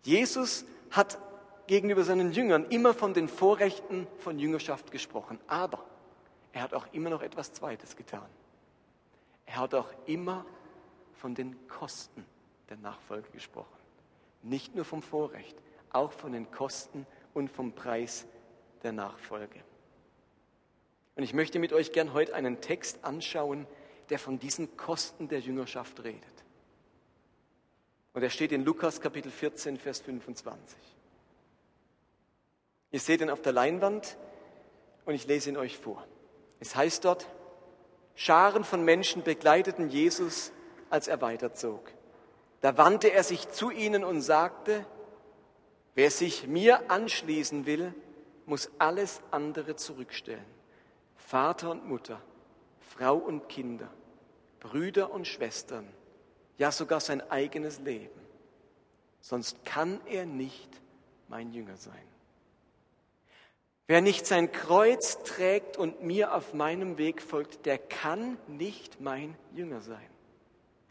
Jesus 0.02 0.64
hat 0.90 1.18
gegenüber 1.66 2.04
seinen 2.04 2.32
Jüngern 2.32 2.64
immer 2.70 2.94
von 2.94 3.12
den 3.12 3.28
Vorrechten 3.28 4.06
von 4.18 4.38
Jüngerschaft 4.38 4.90
gesprochen, 4.90 5.38
aber 5.46 5.84
er 6.52 6.62
hat 6.62 6.72
auch 6.72 6.86
immer 6.92 7.10
noch 7.10 7.20
etwas 7.20 7.52
Zweites 7.52 7.96
getan. 7.96 8.26
Er 9.44 9.56
hat 9.56 9.74
auch 9.74 9.88
immer 10.06 10.46
von 11.12 11.34
den 11.34 11.68
Kosten 11.68 12.24
der 12.68 12.76
Nachfolge 12.76 13.30
gesprochen. 13.30 13.76
Nicht 14.42 14.74
nur 14.74 14.84
vom 14.84 15.02
Vorrecht, 15.02 15.56
auch 15.90 16.12
von 16.12 16.32
den 16.32 16.50
Kosten 16.50 17.06
und 17.34 17.50
vom 17.50 17.72
Preis 17.72 18.26
der 18.82 18.92
Nachfolge. 18.92 19.60
Und 21.16 21.22
ich 21.22 21.34
möchte 21.34 21.58
mit 21.58 21.72
euch 21.72 21.92
gern 21.92 22.12
heute 22.12 22.34
einen 22.34 22.60
Text 22.60 23.04
anschauen, 23.04 23.66
der 24.10 24.18
von 24.18 24.38
diesen 24.38 24.76
Kosten 24.76 25.28
der 25.28 25.40
Jüngerschaft 25.40 26.02
redet. 26.04 26.22
Und 28.14 28.22
er 28.22 28.30
steht 28.30 28.52
in 28.52 28.64
Lukas 28.64 29.00
Kapitel 29.00 29.30
14, 29.30 29.78
Vers 29.78 30.00
25. 30.00 30.78
Ihr 32.90 33.00
seht 33.00 33.20
ihn 33.20 33.30
auf 33.30 33.42
der 33.42 33.52
Leinwand 33.52 34.16
und 35.04 35.14
ich 35.14 35.26
lese 35.26 35.50
ihn 35.50 35.56
euch 35.56 35.76
vor. 35.76 36.06
Es 36.60 36.74
heißt 36.74 37.04
dort, 37.04 37.28
Scharen 38.14 38.64
von 38.64 38.84
Menschen 38.84 39.22
begleiteten 39.22 39.90
Jesus, 39.90 40.52
als 40.90 41.06
er 41.06 41.20
weiterzog. 41.20 41.92
Da 42.60 42.76
wandte 42.76 43.12
er 43.12 43.22
sich 43.22 43.48
zu 43.50 43.70
ihnen 43.70 44.04
und 44.04 44.20
sagte, 44.20 44.84
wer 45.94 46.10
sich 46.10 46.46
mir 46.46 46.90
anschließen 46.90 47.66
will, 47.66 47.94
muss 48.46 48.70
alles 48.78 49.20
andere 49.30 49.76
zurückstellen. 49.76 50.44
Vater 51.16 51.70
und 51.70 51.86
Mutter, 51.86 52.20
Frau 52.80 53.16
und 53.16 53.48
Kinder, 53.48 53.88
Brüder 54.60 55.12
und 55.12 55.26
Schwestern, 55.26 55.86
ja 56.56 56.72
sogar 56.72 57.00
sein 57.00 57.20
eigenes 57.30 57.80
Leben. 57.80 58.18
Sonst 59.20 59.64
kann 59.64 60.00
er 60.06 60.26
nicht 60.26 60.80
mein 61.28 61.52
Jünger 61.52 61.76
sein. 61.76 61.94
Wer 63.86 64.00
nicht 64.00 64.26
sein 64.26 64.52
Kreuz 64.52 65.22
trägt 65.22 65.76
und 65.76 66.02
mir 66.02 66.34
auf 66.34 66.52
meinem 66.54 66.98
Weg 66.98 67.22
folgt, 67.22 67.64
der 67.66 67.78
kann 67.78 68.36
nicht 68.46 69.00
mein 69.00 69.36
Jünger 69.54 69.80
sein. 69.80 70.17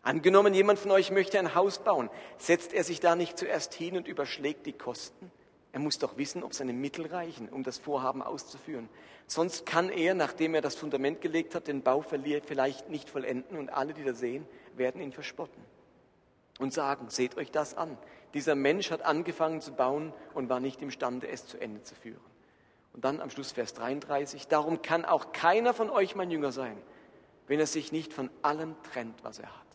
Angenommen, 0.07 0.53
jemand 0.53 0.79
von 0.79 0.91
euch 0.91 1.11
möchte 1.11 1.37
ein 1.37 1.53
Haus 1.53 1.79
bauen, 1.79 2.09
setzt 2.37 2.71
er 2.71 2.85
sich 2.85 3.01
da 3.01 3.17
nicht 3.17 3.37
zuerst 3.37 3.73
hin 3.73 3.97
und 3.97 4.07
überschlägt 4.07 4.65
die 4.65 4.71
Kosten? 4.71 5.29
Er 5.73 5.81
muss 5.81 5.99
doch 5.99 6.15
wissen, 6.15 6.43
ob 6.43 6.53
seine 6.53 6.71
Mittel 6.71 7.07
reichen, 7.07 7.49
um 7.49 7.61
das 7.61 7.77
Vorhaben 7.77 8.21
auszuführen. 8.21 8.87
Sonst 9.25 9.65
kann 9.65 9.89
er, 9.89 10.13
nachdem 10.13 10.55
er 10.55 10.61
das 10.61 10.75
Fundament 10.75 11.19
gelegt 11.19 11.55
hat, 11.55 11.67
den 11.67 11.81
Bau 11.81 12.05
vielleicht 12.05 12.89
nicht 12.89 13.09
vollenden 13.09 13.57
und 13.57 13.67
alle, 13.67 13.93
die 13.93 14.05
da 14.05 14.13
sehen, 14.13 14.47
werden 14.77 15.01
ihn 15.01 15.11
verspotten 15.11 15.61
und 16.57 16.73
sagen, 16.73 17.09
seht 17.09 17.35
euch 17.35 17.51
das 17.51 17.75
an. 17.75 17.97
Dieser 18.33 18.55
Mensch 18.55 18.91
hat 18.91 19.01
angefangen 19.01 19.59
zu 19.59 19.73
bauen 19.73 20.13
und 20.33 20.47
war 20.47 20.61
nicht 20.61 20.81
imstande, 20.81 21.27
es 21.27 21.47
zu 21.47 21.59
Ende 21.59 21.83
zu 21.83 21.95
führen. 21.95 22.23
Und 22.93 23.03
dann 23.03 23.19
am 23.19 23.29
Schluss 23.29 23.51
Vers 23.51 23.73
33, 23.73 24.47
darum 24.47 24.81
kann 24.81 25.03
auch 25.03 25.33
keiner 25.33 25.73
von 25.73 25.89
euch 25.89 26.15
mein 26.15 26.31
Jünger 26.31 26.53
sein, 26.53 26.77
wenn 27.47 27.59
er 27.59 27.67
sich 27.67 27.91
nicht 27.91 28.13
von 28.13 28.29
allem 28.41 28.77
trennt, 28.83 29.21
was 29.25 29.39
er 29.39 29.49
hat. 29.53 29.66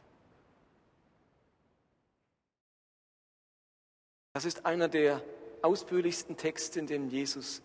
Das 4.32 4.46
ist 4.46 4.64
einer 4.64 4.88
der 4.88 5.22
ausführlichsten 5.60 6.36
Texte, 6.36 6.80
in 6.80 6.86
dem 6.86 7.08
Jesus 7.08 7.60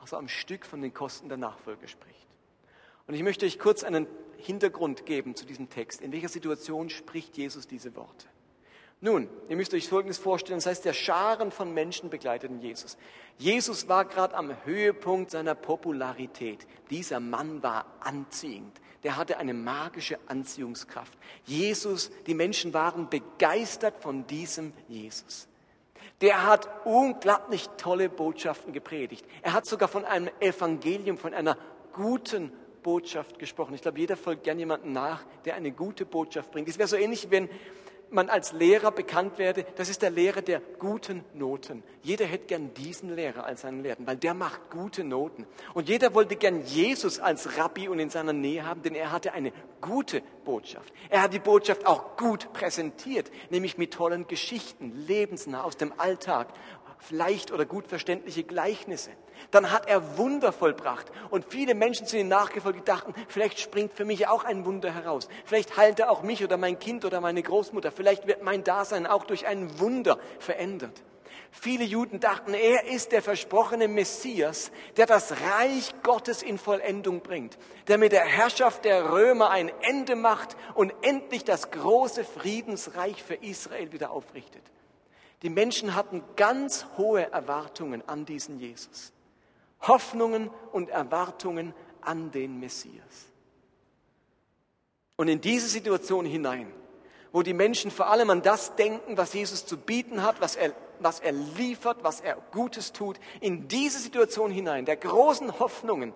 also 0.00 0.16
am 0.16 0.28
Stück 0.28 0.64
von 0.64 0.80
den 0.80 0.94
Kosten 0.94 1.28
der 1.28 1.36
Nachfolge 1.36 1.88
spricht. 1.88 2.26
Und 3.06 3.14
ich 3.14 3.22
möchte 3.22 3.44
euch 3.44 3.58
kurz 3.58 3.84
einen 3.84 4.06
Hintergrund 4.38 5.04
geben 5.04 5.34
zu 5.34 5.44
diesem 5.44 5.68
Text. 5.68 6.00
In 6.00 6.12
welcher 6.12 6.28
Situation 6.28 6.88
spricht 6.90 7.36
Jesus 7.36 7.66
diese 7.66 7.94
Worte? 7.96 8.26
Nun, 9.02 9.28
ihr 9.50 9.56
müsst 9.56 9.74
euch 9.74 9.88
Folgendes 9.88 10.16
vorstellen, 10.16 10.58
das 10.58 10.66
heißt, 10.66 10.84
der 10.86 10.94
Scharen 10.94 11.50
von 11.50 11.74
Menschen 11.74 12.08
begleiteten 12.08 12.60
Jesus. 12.60 12.96
Jesus 13.36 13.88
war 13.88 14.06
gerade 14.06 14.34
am 14.34 14.56
Höhepunkt 14.64 15.30
seiner 15.30 15.54
Popularität. 15.54 16.66
Dieser 16.88 17.20
Mann 17.20 17.62
war 17.62 17.84
anziehend. 18.00 18.80
Der 19.02 19.18
hatte 19.18 19.36
eine 19.36 19.52
magische 19.52 20.18
Anziehungskraft. 20.28 21.12
Jesus, 21.44 22.10
die 22.26 22.34
Menschen 22.34 22.72
waren 22.72 23.10
begeistert 23.10 23.98
von 23.98 24.26
diesem 24.26 24.72
Jesus 24.88 25.46
der 26.20 26.46
hat 26.46 26.68
unglaublich 26.84 27.68
tolle 27.76 28.08
Botschaften 28.08 28.72
gepredigt. 28.72 29.26
Er 29.42 29.52
hat 29.52 29.66
sogar 29.66 29.88
von 29.88 30.04
einem 30.04 30.30
Evangelium, 30.40 31.18
von 31.18 31.34
einer 31.34 31.56
guten 31.92 32.52
Botschaft 32.82 33.38
gesprochen. 33.38 33.74
Ich 33.74 33.82
glaube, 33.82 33.98
jeder 33.98 34.16
folgt 34.16 34.44
gern 34.44 34.58
jemanden 34.58 34.92
nach, 34.92 35.24
der 35.44 35.54
eine 35.56 35.72
gute 35.72 36.06
Botschaft 36.06 36.52
bringt. 36.52 36.68
Es 36.68 36.78
wäre 36.78 36.88
so 36.88 36.96
ähnlich, 36.96 37.30
wenn 37.30 37.48
man 38.10 38.28
als 38.28 38.52
Lehrer 38.52 38.90
bekannt 38.90 39.38
werde, 39.38 39.64
das 39.76 39.88
ist 39.88 40.02
der 40.02 40.10
Lehrer 40.10 40.42
der 40.42 40.60
guten 40.78 41.24
Noten. 41.34 41.82
Jeder 42.02 42.24
hätte 42.24 42.46
gern 42.46 42.72
diesen 42.74 43.14
Lehrer 43.14 43.44
als 43.44 43.62
seinen 43.62 43.82
Lehrer, 43.82 43.98
weil 44.00 44.16
der 44.16 44.34
macht 44.34 44.70
gute 44.70 45.04
Noten. 45.04 45.46
Und 45.74 45.88
jeder 45.88 46.14
wollte 46.14 46.36
gern 46.36 46.62
Jesus 46.64 47.18
als 47.18 47.58
Rabbi 47.58 47.88
und 47.88 47.98
in 47.98 48.10
seiner 48.10 48.32
Nähe 48.32 48.64
haben, 48.64 48.82
denn 48.82 48.94
er 48.94 49.12
hatte 49.12 49.32
eine 49.32 49.52
gute 49.80 50.22
Botschaft. 50.44 50.92
Er 51.10 51.22
hat 51.22 51.34
die 51.34 51.38
Botschaft 51.38 51.86
auch 51.86 52.16
gut 52.16 52.52
präsentiert, 52.52 53.30
nämlich 53.50 53.78
mit 53.78 53.94
tollen 53.94 54.26
Geschichten, 54.26 54.92
lebensnah 55.06 55.62
aus 55.62 55.76
dem 55.76 55.92
Alltag 55.98 56.48
leicht 57.10 57.52
oder 57.52 57.66
gut 57.66 57.86
verständliche 57.88 58.44
Gleichnisse. 58.44 59.10
Dann 59.50 59.70
hat 59.70 59.88
er 59.88 60.18
Wunder 60.18 60.52
vollbracht 60.52 61.06
und 61.30 61.44
viele 61.48 61.74
Menschen 61.74 62.06
sind 62.06 62.20
ihm 62.20 62.28
nachgefolgt, 62.28 62.88
dachten, 62.88 63.14
vielleicht 63.28 63.60
springt 63.60 63.92
für 63.94 64.04
mich 64.04 64.28
auch 64.28 64.44
ein 64.44 64.64
Wunder 64.64 64.92
heraus. 64.92 65.28
Vielleicht 65.44 65.76
heilt 65.76 66.00
er 66.00 66.10
auch 66.10 66.22
mich 66.22 66.42
oder 66.42 66.56
mein 66.56 66.78
Kind 66.78 67.04
oder 67.04 67.20
meine 67.20 67.42
Großmutter. 67.42 67.92
Vielleicht 67.92 68.26
wird 68.26 68.42
mein 68.42 68.64
Dasein 68.64 69.06
auch 69.06 69.24
durch 69.24 69.46
ein 69.46 69.78
Wunder 69.78 70.18
verändert. 70.38 71.02
Viele 71.50 71.84
Juden 71.84 72.20
dachten, 72.20 72.52
er 72.52 72.86
ist 72.86 73.12
der 73.12 73.22
versprochene 73.22 73.88
Messias, 73.88 74.70
der 74.96 75.06
das 75.06 75.32
Reich 75.40 75.94
Gottes 76.02 76.42
in 76.42 76.58
Vollendung 76.58 77.20
bringt, 77.20 77.56
der 77.88 77.98
mit 77.98 78.12
der 78.12 78.24
Herrschaft 78.24 78.84
der 78.84 79.10
Römer 79.10 79.50
ein 79.50 79.70
Ende 79.80 80.16
macht 80.16 80.56
und 80.74 80.92
endlich 81.02 81.44
das 81.44 81.70
große 81.70 82.24
Friedensreich 82.24 83.22
für 83.22 83.36
Israel 83.36 83.92
wieder 83.92 84.10
aufrichtet. 84.10 84.62
Die 85.42 85.50
Menschen 85.50 85.94
hatten 85.94 86.22
ganz 86.36 86.86
hohe 86.98 87.30
Erwartungen 87.32 88.06
an 88.06 88.26
diesen 88.26 88.58
Jesus. 88.58 89.12
Hoffnungen 89.80 90.50
und 90.72 90.88
Erwartungen 90.88 91.74
an 92.00 92.30
den 92.30 92.60
Messias. 92.60 93.26
Und 95.16 95.28
in 95.28 95.40
diese 95.40 95.68
Situation 95.68 96.26
hinein, 96.26 96.72
wo 97.32 97.42
die 97.42 97.54
Menschen 97.54 97.90
vor 97.90 98.08
allem 98.08 98.30
an 98.30 98.42
das 98.42 98.76
denken, 98.76 99.16
was 99.16 99.32
Jesus 99.32 99.66
zu 99.66 99.76
bieten 99.76 100.22
hat, 100.22 100.40
was 100.40 100.56
er, 100.56 100.74
was 101.00 101.20
er 101.20 101.32
liefert, 101.32 102.02
was 102.02 102.20
er 102.20 102.36
Gutes 102.52 102.92
tut, 102.92 103.18
in 103.40 103.68
diese 103.68 103.98
Situation 103.98 104.50
hinein, 104.50 104.84
der 104.84 104.96
großen 104.96 105.58
Hoffnungen, 105.58 106.14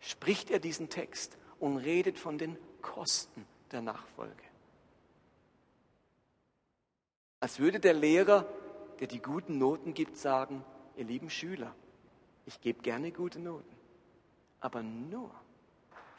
spricht 0.00 0.50
er 0.50 0.58
diesen 0.58 0.88
Text 0.88 1.36
und 1.58 1.78
redet 1.78 2.18
von 2.18 2.38
den 2.38 2.58
Kosten 2.82 3.46
der 3.72 3.80
Nachfolge. 3.80 4.32
Als 7.40 7.58
würde 7.58 7.80
der 7.80 7.94
Lehrer, 7.94 8.46
der 9.00 9.06
die 9.06 9.20
guten 9.20 9.58
Noten 9.58 9.94
gibt, 9.94 10.16
sagen, 10.16 10.64
ihr 10.96 11.04
lieben 11.04 11.30
Schüler, 11.30 11.74
ich 12.46 12.60
gebe 12.60 12.82
gerne 12.82 13.10
gute 13.10 13.40
Noten, 13.40 13.74
aber 14.60 14.82
nur, 14.82 15.30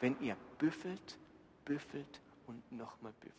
wenn 0.00 0.20
ihr 0.20 0.36
büffelt, 0.58 1.18
büffelt 1.64 2.20
und 2.46 2.72
nochmal 2.72 3.12
büffelt. 3.20 3.36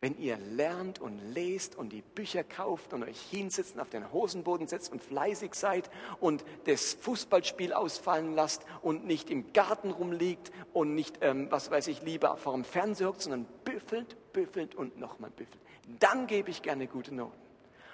Wenn 0.00 0.18
ihr 0.18 0.36
lernt 0.36 1.00
und 1.00 1.20
lest 1.32 1.76
und 1.76 1.90
die 1.90 2.02
Bücher 2.02 2.42
kauft 2.42 2.92
und 2.92 3.04
euch 3.04 3.20
hinsetzt 3.20 3.76
und 3.76 3.80
auf 3.80 3.88
den 3.88 4.10
Hosenboden 4.12 4.66
setzt 4.66 4.90
und 4.90 5.00
fleißig 5.00 5.54
seid 5.54 5.88
und 6.18 6.44
das 6.64 6.94
Fußballspiel 6.94 7.72
ausfallen 7.72 8.34
lasst 8.34 8.66
und 8.82 9.06
nicht 9.06 9.30
im 9.30 9.52
Garten 9.52 9.92
rumliegt 9.92 10.50
und 10.72 10.96
nicht, 10.96 11.18
ähm, 11.20 11.46
was 11.50 11.70
weiß 11.70 11.86
ich, 11.86 12.02
lieber 12.02 12.36
vor 12.36 12.54
dem 12.54 12.64
Fernseher 12.64 13.10
hockt, 13.10 13.22
sondern 13.22 13.46
büffelt, 13.64 14.16
büffelt 14.32 14.74
und 14.74 14.98
nochmal 14.98 15.30
büffelt. 15.30 15.62
Dann 16.00 16.26
gebe 16.26 16.50
ich 16.50 16.62
gerne 16.62 16.88
gute 16.88 17.14
Noten. 17.14 17.38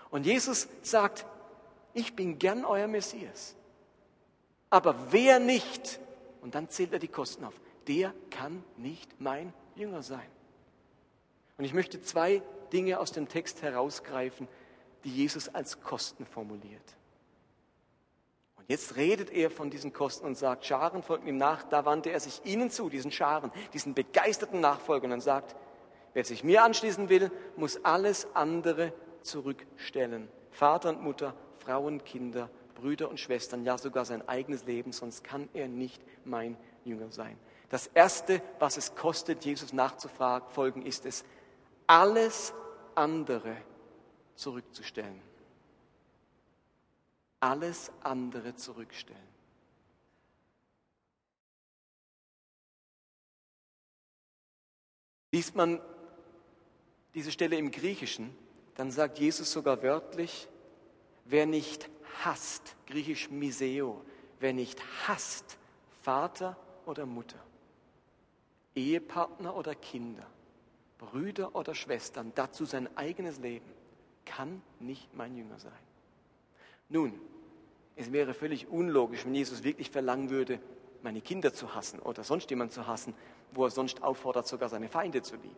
Und 0.08 0.24
Jesus 0.24 0.68
sagt, 0.80 1.26
ich 1.92 2.16
bin 2.16 2.38
gern 2.38 2.64
euer 2.64 2.86
Messias. 2.86 3.54
Aber 4.70 5.12
wer 5.12 5.38
nicht, 5.38 5.98
und 6.42 6.54
dann 6.54 6.68
zählt 6.68 6.92
er 6.92 6.98
die 6.98 7.08
Kosten 7.08 7.44
auf, 7.44 7.54
der 7.87 8.12
kann 8.30 8.62
nicht 8.76 9.20
mein 9.20 9.52
Jünger 9.75 10.02
sein. 10.02 10.28
Und 11.56 11.64
ich 11.64 11.75
möchte 11.75 12.00
zwei 12.02 12.42
Dinge 12.72 13.00
aus 13.00 13.12
dem 13.12 13.28
Text 13.28 13.62
herausgreifen, 13.62 14.46
die 15.04 15.10
Jesus 15.10 15.48
als 15.48 15.80
Kosten 15.80 16.26
formuliert. 16.26 16.96
Und 18.56 18.64
jetzt 18.68 18.96
redet 18.96 19.30
er 19.30 19.50
von 19.50 19.70
diesen 19.70 19.92
Kosten 19.92 20.26
und 20.26 20.37
sagt, 20.37 20.66
Scharen 20.66 21.02
folgen 21.02 21.26
ihm 21.26 21.37
nach. 21.37 21.62
Da 21.64 21.84
wandte 21.84 22.10
er 22.10 22.20
sich 22.20 22.42
ihnen 22.44 22.70
zu, 22.70 22.90
diesen 22.90 23.10
Scharen, 23.10 23.50
diesen 23.72 23.94
begeisterten 23.94 24.60
Nachfolgern 24.60 25.12
und 25.12 25.20
sagt, 25.20 25.56
wer 26.12 26.25
sich 26.25 26.44
mir 26.44 26.62
anschließen 26.62 27.08
will, 27.08 27.30
muss 27.56 27.84
alles 27.84 28.28
andere 28.34 28.92
zurückstellen. 29.22 30.28
Vater 30.50 30.90
und 30.90 31.02
Mutter, 31.02 31.34
Frauen, 31.58 32.04
Kinder, 32.04 32.50
Brüder 32.80 33.08
und 33.08 33.20
Schwestern, 33.20 33.64
ja 33.64 33.76
sogar 33.78 34.04
sein 34.04 34.26
eigenes 34.28 34.64
Leben, 34.64 34.92
sonst 34.92 35.25
kann 35.25 35.49
er 35.52 35.68
nicht 35.68 36.02
mein 36.25 36.56
Jünger 36.85 37.11
sein. 37.11 37.38
Das 37.68 37.87
Erste, 37.88 38.40
was 38.58 38.76
es 38.76 38.94
kostet, 38.94 39.44
Jesus 39.44 39.73
nachzufolgen, 39.73 40.87
ist 40.87 41.04
es, 41.04 41.25
alles 41.87 42.54
andere 42.94 43.56
zurückzustellen. 44.35 45.20
Alles 47.40 47.92
andere 48.02 48.54
zurückstellen. 48.56 49.28
Liest 55.30 55.54
man 55.54 55.80
diese 57.14 57.32
Stelle 57.32 57.56
im 57.56 57.70
Griechischen, 57.70 58.35
dann 58.76 58.90
sagt 58.90 59.18
Jesus 59.18 59.52
sogar 59.52 59.82
wörtlich, 59.82 60.49
wer 61.25 61.47
nicht 61.47 61.90
hasst, 62.25 62.76
griechisch 62.87 63.30
Miseo, 63.30 64.02
wer 64.40 64.52
nicht 64.52 64.80
hasst, 65.06 65.58
Vater 66.02 66.56
oder 66.87 67.06
Mutter, 67.06 67.38
Ehepartner 68.75 69.54
oder 69.56 69.75
Kinder, 69.75 70.26
Brüder 70.98 71.54
oder 71.54 71.75
Schwestern, 71.75 72.32
dazu 72.34 72.64
sein 72.64 72.88
eigenes 72.96 73.38
Leben, 73.38 73.70
kann 74.25 74.62
nicht 74.78 75.14
mein 75.14 75.37
Jünger 75.37 75.58
sein. 75.58 75.72
Nun, 76.88 77.12
es 77.96 78.12
wäre 78.12 78.34
völlig 78.34 78.68
unlogisch, 78.68 79.25
wenn 79.25 79.34
Jesus 79.34 79.64
wirklich 79.64 79.90
verlangen 79.90 80.30
würde, 80.30 80.60
meine 81.02 81.20
Kinder 81.20 81.52
zu 81.52 81.75
hassen 81.75 82.00
oder 82.00 82.25
sonst 82.25 82.50
jemand 82.50 82.72
zu 82.72 82.87
hassen, 82.87 83.14
wo 83.52 83.64
er 83.64 83.70
sonst 83.70 84.02
auffordert, 84.02 84.46
sogar 84.46 84.68
seine 84.68 84.88
Feinde 84.88 85.22
zu 85.22 85.37
lieben. 85.37 85.56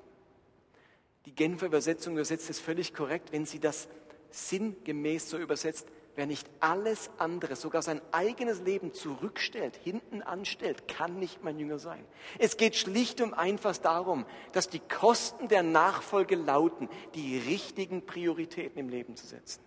Die 1.27 1.35
Genfer 1.35 1.67
Übersetzung 1.67 2.15
übersetzt 2.15 2.49
es 2.51 2.59
völlig 2.59 2.95
korrekt, 2.95 3.33
wenn 3.33 3.45
sie 3.45 3.61
das 3.61 3.89
sinngemäß 4.31 5.29
so 5.29 5.39
übersetzt, 5.39 5.87
Wer 6.21 6.27
nicht 6.27 6.51
alles 6.61 7.09
andere, 7.17 7.57
sogar 7.57 7.81
sein 7.81 8.03
eigenes 8.13 8.61
Leben 8.61 8.93
zurückstellt, 8.93 9.75
hinten 9.83 10.21
anstellt, 10.21 10.87
kann 10.87 11.19
nicht 11.19 11.43
mein 11.43 11.59
Jünger 11.59 11.79
sein. 11.79 12.05
Es 12.39 12.59
geht 12.59 12.77
schlicht 12.77 13.23
und 13.23 13.33
einfach 13.33 13.75
darum, 13.79 14.27
dass 14.53 14.69
die 14.69 14.81
Kosten 14.81 15.49
der 15.49 15.63
Nachfolge 15.63 16.37
lauten, 16.37 16.91
die 17.15 17.39
richtigen 17.39 18.05
Prioritäten 18.05 18.79
im 18.79 18.91
Leben 18.91 19.17
zu 19.17 19.27
setzen. 19.27 19.63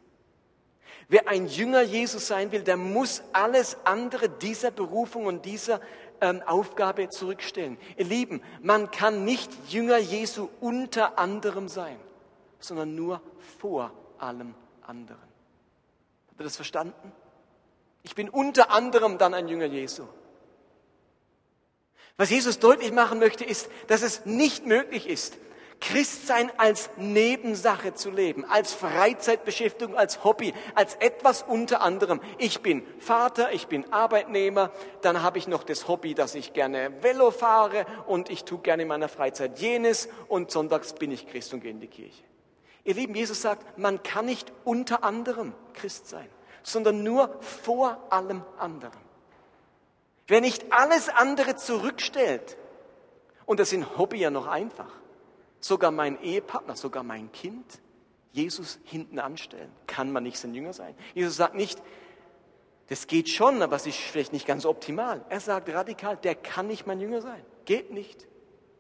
Wer 1.08 1.28
ein 1.28 1.48
Jünger 1.48 1.82
Jesus 1.82 2.28
sein 2.28 2.52
will, 2.52 2.62
der 2.62 2.78
muss 2.78 3.24
alles 3.34 3.76
andere 3.84 4.30
dieser 4.30 4.70
Berufung 4.70 5.26
und 5.26 5.46
dieser 5.46 5.82
ähm, 6.22 6.44
Aufgabe 6.44 7.10
zurückstellen. 7.10 7.80
Ihr 7.98 8.06
Lieben, 8.06 8.44
man 8.62 8.92
kann 8.92 9.26
nicht 9.26 9.50
Jünger 9.70 9.98
Jesu 9.98 10.50
unter 10.62 11.18
anderem 11.18 11.68
sein, 11.68 11.98
sondern 12.60 12.94
nur 12.94 13.24
vor 13.58 13.92
allem 14.20 14.54
anderen. 14.84 15.33
Habt 16.44 16.48
ihr 16.48 16.50
das 16.50 16.56
verstanden? 16.58 17.14
Ich 18.04 18.16
bin 18.16 18.28
unter 18.28 18.70
anderem 18.70 19.18
dann 19.18 19.34
ein 19.34 19.48
Jünger 19.48 19.64
Jesu. 19.64 20.04
Was 22.18 22.32
Jesus 22.32 22.60
deutlich 22.60 22.92
machen 22.92 23.18
möchte, 23.18 23.46
ist, 23.46 23.70
dass 23.88 24.02
es 24.02 24.26
nicht 24.26 24.66
möglich 24.66 25.08
ist, 25.08 25.38
Christsein 25.80 26.52
als 26.58 26.90
Nebensache 26.98 27.94
zu 27.94 28.12
leben, 28.12 28.44
als 28.44 28.74
Freizeitbeschäftigung, 28.74 29.96
als 29.96 30.26
Hobby, 30.26 30.54
als 30.76 30.96
etwas 30.96 31.44
unter 31.44 31.80
anderem. 31.82 32.20
Ich 32.40 32.60
bin 32.60 32.84
Vater, 33.00 33.54
ich 33.54 33.68
bin 33.68 33.94
Arbeitnehmer, 33.94 34.74
dann 35.02 35.24
habe 35.24 35.38
ich 35.38 35.48
noch 35.48 35.64
das 35.64 35.88
Hobby, 35.88 36.14
dass 36.14 36.36
ich 36.36 36.52
gerne 36.52 37.02
Velo 37.02 37.32
fahre 37.32 37.86
und 38.06 38.30
ich 38.30 38.44
tue 38.44 38.60
gerne 38.60 38.82
in 38.82 38.90
meiner 38.90 39.08
Freizeit 39.08 39.60
jenes 39.60 40.10
und 40.28 40.52
sonntags 40.52 40.92
bin 40.92 41.10
ich 41.14 41.26
Christ 41.26 41.54
und 41.54 41.62
gehe 41.62 41.72
in 41.72 41.80
die 41.80 41.88
Kirche. 41.88 42.24
Ihr 42.84 42.96
Lieben, 42.96 43.16
Jesus 43.16 43.42
sagt, 43.42 43.78
man 43.78 44.04
kann 44.04 44.26
nicht 44.26 44.52
unter 44.66 45.04
anderem 45.04 45.54
Christ 45.74 46.08
sein, 46.08 46.28
sondern 46.64 47.04
nur 47.04 47.40
vor 47.42 47.98
allem 48.10 48.44
anderen. 48.58 49.00
Wer 50.28 50.42
nicht 50.42 50.72
alles 50.72 51.10
andere 51.10 51.56
zurückstellt, 51.56 52.58
und 53.46 53.60
das 53.60 53.70
sind 53.70 53.98
Hobby 53.98 54.18
ja 54.18 54.30
noch 54.30 54.48
einfach, 54.48 54.92
sogar 55.60 55.92
mein 55.92 56.22
Ehepartner, 56.22 56.76
sogar 56.76 57.04
mein 57.04 57.32
Kind, 57.32 57.66
Jesus 58.32 58.80
hinten 58.84 59.20
anstellen, 59.20 59.72
kann 59.88 60.12
man 60.12 60.24
nicht 60.24 60.38
sein 60.38 60.54
Jünger 60.54 60.74
sein. 60.74 60.96
Jesus 61.14 61.38
sagt 61.38 61.56
nicht, 61.56 61.82
das 62.88 63.08
geht 63.08 63.30
schon, 63.30 63.62
aber 63.62 63.76
es 63.76 63.86
ist 63.86 63.98
vielleicht 63.98 64.34
nicht 64.34 64.46
ganz 64.46 64.66
optimal. 64.66 65.24
Er 65.30 65.40
sagt 65.40 65.70
radikal, 65.70 66.18
der 66.18 66.36
kann 66.36 66.68
nicht 66.68 66.86
mein 66.86 67.00
Jünger 67.00 67.22
sein. 67.22 67.44
Geht 67.66 67.92
nicht. 67.92 68.28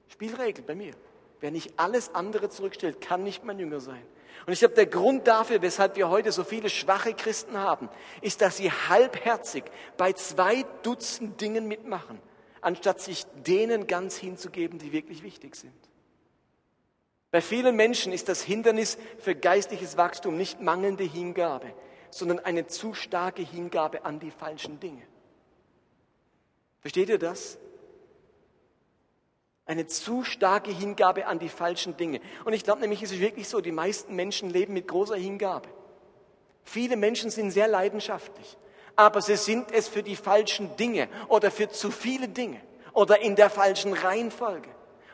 Spielregel 0.08 0.64
bei 0.64 0.76
mir. 0.76 0.94
Wer 1.44 1.52
nicht 1.52 1.74
alles 1.76 2.16
andere 2.16 2.48
zurückstellt, 2.48 3.02
kann 3.02 3.22
nicht 3.22 3.44
mein 3.44 3.60
Jünger 3.60 3.82
sein. 3.82 4.02
Und 4.46 4.54
ich 4.54 4.60
glaube, 4.60 4.76
der 4.76 4.86
Grund 4.86 5.28
dafür, 5.28 5.62
weshalb 5.62 5.98
wir 5.98 6.08
heute 6.08 6.32
so 6.32 6.46
viele 6.46 6.70
schwache 6.70 7.14
Christen 7.14 7.58
haben, 7.58 7.90
ist, 8.22 8.40
dass 8.40 8.56
sie 8.56 8.72
halbherzig 8.72 9.66
bei 9.98 10.14
zwei 10.14 10.64
Dutzend 10.84 11.42
Dingen 11.42 11.68
mitmachen, 11.68 12.18
anstatt 12.62 13.02
sich 13.02 13.26
denen 13.46 13.88
ganz 13.88 14.16
hinzugeben, 14.16 14.80
die 14.80 14.94
wirklich 14.94 15.22
wichtig 15.22 15.58
sind. 15.58 15.74
Bei 17.30 17.42
vielen 17.42 17.76
Menschen 17.76 18.14
ist 18.14 18.30
das 18.30 18.42
Hindernis 18.42 18.98
für 19.18 19.36
geistliches 19.36 19.98
Wachstum 19.98 20.38
nicht 20.38 20.62
mangelnde 20.62 21.04
Hingabe, 21.04 21.74
sondern 22.10 22.40
eine 22.40 22.68
zu 22.68 22.94
starke 22.94 23.42
Hingabe 23.42 24.06
an 24.06 24.22
die 24.22 24.32
falschen 24.32 24.80
Dinge. 24.80 25.02
Versteht 26.80 27.10
ihr 27.10 27.20
das? 27.20 27.58
Eine 29.66 29.88
zu 29.88 30.24
starke 30.24 30.72
Hingabe 30.72 31.26
an 31.26 31.40
die 31.40 31.50
falschen 31.50 31.96
Dinge. 31.96 32.20
Und 32.44 32.54
ich 32.54 32.64
glaube 32.64 32.82
nämlich, 32.82 33.02
es 33.02 33.12
ist 33.12 33.22
wirklich 33.22 33.48
so, 33.48 33.62
die 33.62 33.72
meisten 33.72 34.16
Menschen 34.16 34.50
leben 34.50 34.74
mit 34.74 34.88
großer 34.88 35.16
Hingabe. 35.16 35.70
Viele 36.64 36.96
Menschen 36.96 37.30
sind 37.30 37.52
sehr 37.52 37.68
leidenschaftlich, 37.68 38.58
aber 38.96 39.22
sie 39.22 39.38
sind 39.38 39.72
es 39.72 39.88
für 39.88 40.04
die 40.04 40.16
falschen 40.16 40.76
Dinge 40.76 41.08
oder 41.28 41.52
für 41.52 41.70
zu 41.70 41.92
viele 41.92 42.28
Dinge 42.28 42.62
oder 42.94 43.22
in 43.22 43.36
der 43.36 43.50
falschen 43.50 43.94
Reihenfolge. 43.94 44.70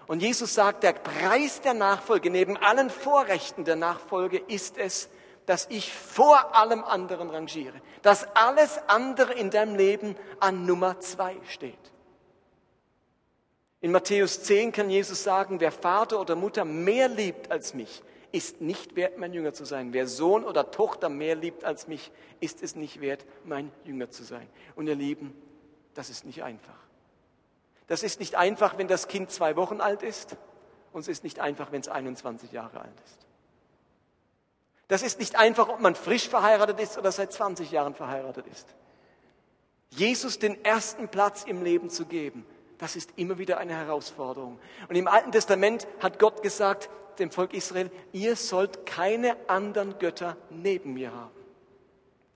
Und 0.08 0.22
Jesus 0.22 0.56
sagt, 0.56 0.84
der 0.84 0.94
Preis 0.94 1.62
der 1.62 1.76
Nachfolge 1.76 2.32
neben 2.32 2.58
allen 2.58 2.90
Vorrechten 2.90 3.64
der 3.64 3.76
Nachfolge 3.76 4.40
ist 4.48 4.78
es, 4.78 5.10
dass 5.46 5.68
ich 5.70 5.94
vor 5.94 6.56
allem 6.56 6.84
anderen 6.84 7.30
rangiere, 7.30 7.80
dass 8.02 8.28
alles 8.36 8.80
andere 8.88 9.34
in 9.34 9.50
deinem 9.52 9.76
Leben 9.76 10.16
an 10.40 10.66
Nummer 10.66 11.00
zwei 11.00 11.36
steht. 11.48 11.74
In 13.82 13.92
Matthäus 13.92 14.44
10 14.44 14.72
kann 14.72 14.90
Jesus 14.90 15.24
sagen, 15.24 15.60
wer 15.60 15.72
Vater 15.72 16.20
oder 16.20 16.36
Mutter 16.36 16.66
mehr 16.66 17.08
liebt 17.08 17.50
als 17.50 17.74
mich, 17.74 18.02
ist 18.32 18.62
nicht 18.62 18.96
wert, 18.96 19.18
mein 19.18 19.34
Jünger 19.34 19.54
zu 19.54 19.66
sein. 19.66 19.94
Wer 19.94 20.08
Sohn 20.08 20.44
oder 20.44 20.70
Tochter 20.70 21.10
mehr 21.10 21.36
liebt 21.36 21.64
als 21.64 21.88
mich, 21.88 22.12
ist 22.40 22.62
es 22.62 22.76
nicht 22.76 23.02
wert, 23.02 23.26
mein 23.46 23.72
Jünger 23.86 24.10
zu 24.12 24.24
sein. 24.24 24.48
Und 24.76 24.88
ihr 24.88 24.96
Lieben, 24.96 25.34
das 25.94 26.10
ist 26.10 26.26
nicht 26.26 26.44
einfach. 26.44 26.78
Das 27.88 28.04
ist 28.04 28.20
nicht 28.20 28.36
einfach, 28.36 28.78
wenn 28.78 28.88
das 28.88 29.08
Kind 29.08 29.32
zwei 29.32 29.56
Wochen 29.56 29.82
alt 29.82 30.04
ist. 30.04 30.36
Und 30.92 31.02
es 31.02 31.08
ist 31.08 31.24
nicht 31.24 31.40
einfach, 31.40 31.72
wenn 31.72 31.82
es 31.82 31.88
21 31.88 32.52
Jahre 32.52 32.82
alt 32.82 33.02
ist. 33.06 33.18
Das 34.90 35.02
ist 35.04 35.20
nicht 35.20 35.38
einfach, 35.38 35.70
ob 35.70 35.80
man 35.80 35.96
frisch 35.96 36.28
verheiratet 36.28 36.80
ist 36.80 36.98
oder 36.98 37.12
seit 37.12 37.32
20 37.32 37.72
Jahren 37.72 37.96
verheiratet 37.96 38.46
ist. 38.48 38.68
Jesus 39.92 40.38
den 40.38 40.64
ersten 40.64 41.08
Platz 41.08 41.44
im 41.44 41.64
Leben 41.64 41.90
zu 41.90 42.06
geben, 42.06 42.46
das 42.80 42.96
ist 42.96 43.12
immer 43.18 43.38
wieder 43.38 43.58
eine 43.58 43.76
Herausforderung. 43.76 44.58
Und 44.88 44.96
im 44.96 45.08
Alten 45.08 45.32
Testament 45.32 45.88
hat 46.00 46.18
Gott 46.18 46.42
gesagt 46.42 46.90
dem 47.20 47.30
Volk 47.30 47.54
Israel, 47.54 47.92
ihr 48.14 48.36
sollt 48.38 48.86
keine 48.86 49.36
anderen 49.48 50.00
Götter 50.00 50.38
neben 50.50 50.94
mir 50.94 51.14
haben. 51.14 51.32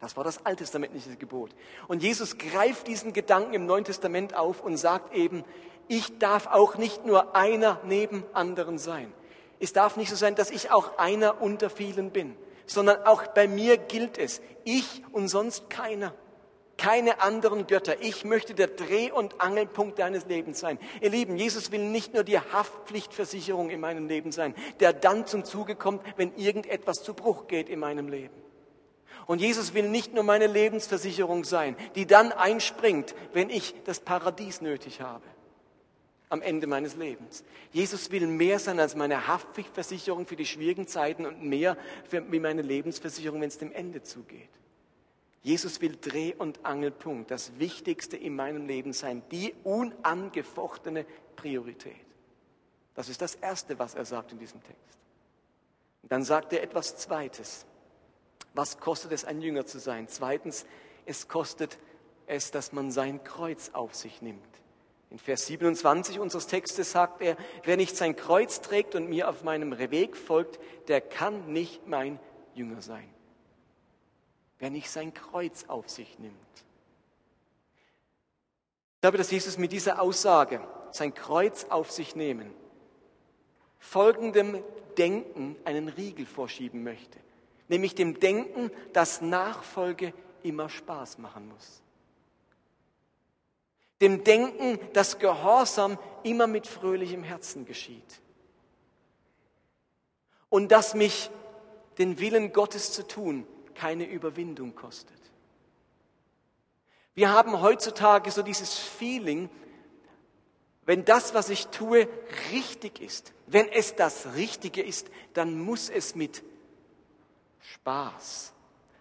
Das 0.02 0.18
war 0.18 0.26
das 0.26 0.46
alttestamentliche 0.46 1.16
Gebot. 1.16 1.52
Und 1.88 2.04
Jesus 2.04 2.38
greift 2.38 2.88
diesen 2.88 3.14
Gedanken 3.14 3.54
im 3.54 3.66
Neuen 3.66 3.86
Testament 3.86 4.36
auf 4.36 4.62
und 4.62 4.76
sagt 4.76 5.16
eben, 5.16 5.46
ich 5.88 6.20
darf 6.20 6.48
auch 6.48 6.76
nicht 6.76 7.06
nur 7.06 7.38
einer 7.38 7.80
neben 7.86 8.26
anderen 8.34 8.78
sein. 8.78 9.14
Es 9.62 9.72
darf 9.72 9.96
nicht 9.96 10.10
so 10.10 10.18
sein, 10.18 10.36
dass 10.36 10.52
ich 10.52 10.72
auch 10.72 10.98
einer 10.98 11.42
unter 11.42 11.70
vielen 11.70 12.12
bin, 12.12 12.36
sondern 12.66 13.04
auch 13.06 13.28
bei 13.28 13.48
mir 13.48 13.78
gilt 13.78 14.18
es, 14.18 14.42
ich 14.66 15.04
und 15.14 15.30
sonst 15.30 15.70
keiner 15.70 16.14
keine 16.78 17.22
anderen 17.22 17.68
Götter. 17.68 18.02
Ich 18.02 18.26
möchte 18.26 18.54
der 18.54 18.68
Dreh- 18.68 19.12
und 19.12 19.42
Angelpunkt 19.42 20.00
deines 20.00 20.26
Lebens 20.26 20.60
sein. 20.60 20.80
Ihr 21.02 21.10
Lieben, 21.10 21.38
Jesus 21.38 21.72
will 21.72 21.84
nicht 21.84 22.14
nur 22.14 22.24
die 22.24 22.40
Haftpflichtversicherung 22.40 23.70
in 23.70 23.80
meinem 23.80 24.08
Leben 24.08 24.32
sein, 24.32 24.56
der 24.80 24.94
dann 24.94 25.28
zum 25.28 25.46
Zuge 25.46 25.76
kommt, 25.76 26.04
wenn 26.18 26.36
irgendetwas 26.36 27.04
zu 27.04 27.14
Bruch 27.14 27.48
geht 27.48 27.70
in 27.70 27.80
meinem 27.80 28.08
Leben. 28.08 28.34
Und 29.26 29.40
Jesus 29.40 29.74
will 29.74 29.88
nicht 29.88 30.14
nur 30.14 30.24
meine 30.24 30.48
Lebensversicherung 30.48 31.46
sein, 31.46 31.78
die 31.96 32.06
dann 32.06 32.32
einspringt, 32.32 33.16
wenn 33.32 33.50
ich 33.50 33.74
das 33.86 34.00
Paradies 34.00 34.62
nötig 34.62 35.02
habe 35.02 35.24
am 36.34 36.42
Ende 36.42 36.66
meines 36.66 36.96
Lebens. 36.96 37.44
Jesus 37.72 38.10
will 38.12 38.26
mehr 38.26 38.58
sein 38.58 38.80
als 38.80 38.96
meine 38.96 39.28
Haftpflichtversicherung 39.28 40.26
für 40.26 40.36
die 40.36 40.48
schwierigen 40.48 40.88
Zeiten 40.88 41.28
und 41.28 41.44
mehr 41.44 41.78
wie 42.10 42.40
meine 42.40 42.64
Lebensversicherung, 42.64 43.40
wenn 43.40 43.50
es 43.50 43.60
dem 43.60 43.72
Ende 43.72 44.02
zugeht. 44.02 44.50
Jesus 45.44 45.82
will 45.82 45.98
Dreh- 46.00 46.36
und 46.36 46.66
Angelpunkt, 46.66 47.30
das 47.30 47.60
Wichtigste 47.60 48.16
in 48.16 48.34
meinem 48.34 48.66
Leben 48.66 48.94
sein, 48.94 49.22
die 49.30 49.54
unangefochtene 49.66 51.06
Priorität. 51.36 51.94
Das 52.96 53.10
ist 53.10 53.22
das 53.22 53.36
Erste, 53.36 53.78
was 53.78 53.94
er 53.94 54.06
sagt 54.06 54.32
in 54.32 54.40
diesem 54.40 54.64
Text. 54.64 54.98
Und 56.02 56.12
dann 56.12 56.24
sagt 56.24 56.54
er 56.54 56.64
etwas 56.64 56.96
Zweites. 56.96 57.66
Was 58.54 58.80
kostet 58.80 59.12
es, 59.12 59.26
ein 59.26 59.42
Jünger 59.42 59.66
zu 59.66 59.80
sein? 59.80 60.08
Zweitens, 60.08 60.66
es 61.06 61.28
kostet 61.28 61.78
es, 62.26 62.52
dass 62.52 62.72
man 62.72 62.90
sein 62.92 63.22
Kreuz 63.26 63.72
auf 63.74 63.96
sich 63.96 64.22
nimmt. 64.22 64.48
In 65.10 65.20
Vers 65.20 65.48
27 65.48 66.22
unseres 66.22 66.48
Textes 66.48 66.94
sagt 66.94 67.22
er, 67.22 67.36
wer 67.64 67.76
nicht 67.76 67.98
sein 67.98 68.16
Kreuz 68.16 68.62
trägt 68.62 68.96
und 68.96 69.10
mir 69.10 69.28
auf 69.28 69.44
meinem 69.44 69.78
Weg 69.78 70.16
folgt, 70.16 70.60
der 70.88 71.02
kann 71.02 71.52
nicht 71.52 71.86
mein 71.86 72.18
Jünger 72.56 72.82
sein 72.82 73.13
wer 74.64 74.70
nicht 74.70 74.90
sein 74.90 75.14
Kreuz 75.14 75.66
auf 75.68 75.90
sich 75.90 76.18
nimmt. 76.20 76.38
Ich 78.96 79.02
glaube, 79.02 79.18
dass 79.18 79.30
Jesus 79.30 79.58
mit 79.58 79.74
dieser 79.74 80.02
Aussage, 80.02 80.66
sein 80.92 81.14
Kreuz 81.14 81.66
auf 81.66 81.92
sich 81.92 82.16
nehmen, 82.16 82.50
folgendem 83.78 84.64
Denken 84.98 85.58
einen 85.66 85.90
Riegel 85.90 86.26
vorschieben 86.26 86.82
möchte. 86.82 87.20
Nämlich 87.68 87.94
dem 87.94 88.22
Denken, 88.22 88.72
dass 88.94 89.20
Nachfolge 89.20 90.14
immer 90.44 90.70
Spaß 90.70 91.18
machen 91.18 91.50
muss. 91.50 91.82
Dem 94.00 94.24
Denken, 94.24 94.80
dass 94.94 95.20
Gehorsam 95.20 96.00
immer 96.24 96.48
mit 96.48 96.68
fröhlichem 96.68 97.24
Herzen 97.24 97.66
geschieht. 97.66 98.22
Und 100.48 100.72
dass 100.72 100.94
mich 100.94 101.30
den 101.98 102.18
Willen 102.20 102.54
Gottes 102.54 102.94
zu 102.94 103.06
tun 103.06 103.46
keine 103.76 104.06
Überwindung 104.06 104.76
kostet. 104.76 105.20
Wir 107.16 107.32
haben 107.32 107.62
heutzutage 107.62 108.32
so 108.32 108.42
dieses 108.42 108.78
Feeling, 108.78 109.50
wenn 110.86 111.06
das, 111.06 111.34
was 111.34 111.50
ich 111.50 111.68
tue, 111.68 112.08
richtig 112.52 113.00
ist, 113.00 113.34
wenn 113.48 113.70
es 113.70 113.96
das 113.96 114.34
Richtige 114.36 114.82
ist, 114.82 115.10
dann 115.34 115.60
muss 115.60 115.90
es 115.90 116.16
mit 116.16 116.44
Spaß, 117.62 118.54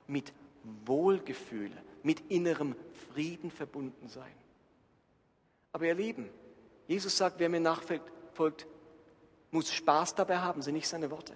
mit 0.07 0.33
Wohlgefühl, 0.85 1.73
mit 2.03 2.31
innerem 2.31 2.77
Frieden 3.13 3.51
verbunden 3.51 4.09
sein. 4.09 4.33
Aber 5.73 5.87
ihr 5.87 5.95
Lieben, 5.95 6.29
Jesus 6.87 7.17
sagt, 7.17 7.39
wer 7.41 7.49
mir 7.49 7.61
nachfolgt, 7.61 8.67
muss 9.51 9.73
Spaß 9.73 10.15
dabei 10.15 10.39
haben, 10.39 10.63
sind 10.63 10.75
nicht 10.75 10.89
seine 10.89 11.11
Worte. 11.11 11.35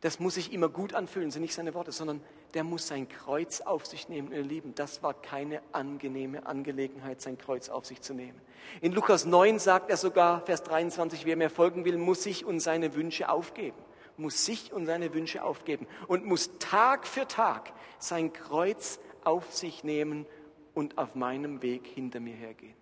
Das 0.00 0.20
muss 0.20 0.34
sich 0.34 0.52
immer 0.52 0.68
gut 0.68 0.94
anfühlen, 0.94 1.30
sind 1.30 1.42
nicht 1.42 1.54
seine 1.54 1.74
Worte, 1.74 1.92
sondern 1.92 2.22
der 2.56 2.64
muss 2.64 2.88
sein 2.88 3.06
Kreuz 3.06 3.60
auf 3.60 3.84
sich 3.84 4.08
nehmen. 4.08 4.32
Ihr 4.32 4.42
Lieben, 4.42 4.74
das 4.74 5.02
war 5.02 5.12
keine 5.12 5.60
angenehme 5.72 6.46
Angelegenheit, 6.46 7.20
sein 7.20 7.36
Kreuz 7.36 7.68
auf 7.68 7.84
sich 7.84 8.00
zu 8.00 8.14
nehmen. 8.14 8.40
In 8.80 8.92
Lukas 8.92 9.26
9 9.26 9.58
sagt 9.58 9.90
er 9.90 9.98
sogar, 9.98 10.40
Vers 10.40 10.62
23, 10.62 11.26
wer 11.26 11.36
mir 11.36 11.50
folgen 11.50 11.84
will, 11.84 11.98
muss 11.98 12.22
sich 12.22 12.46
und 12.46 12.60
seine 12.60 12.94
Wünsche 12.94 13.28
aufgeben. 13.28 13.76
Muss 14.16 14.46
sich 14.46 14.72
und 14.72 14.86
seine 14.86 15.12
Wünsche 15.12 15.44
aufgeben 15.44 15.86
und 16.08 16.24
muss 16.24 16.58
Tag 16.58 17.06
für 17.06 17.28
Tag 17.28 17.74
sein 17.98 18.32
Kreuz 18.32 18.98
auf 19.22 19.52
sich 19.52 19.84
nehmen 19.84 20.24
und 20.72 20.96
auf 20.96 21.14
meinem 21.14 21.60
Weg 21.60 21.86
hinter 21.86 22.20
mir 22.20 22.34
hergehen 22.34 22.74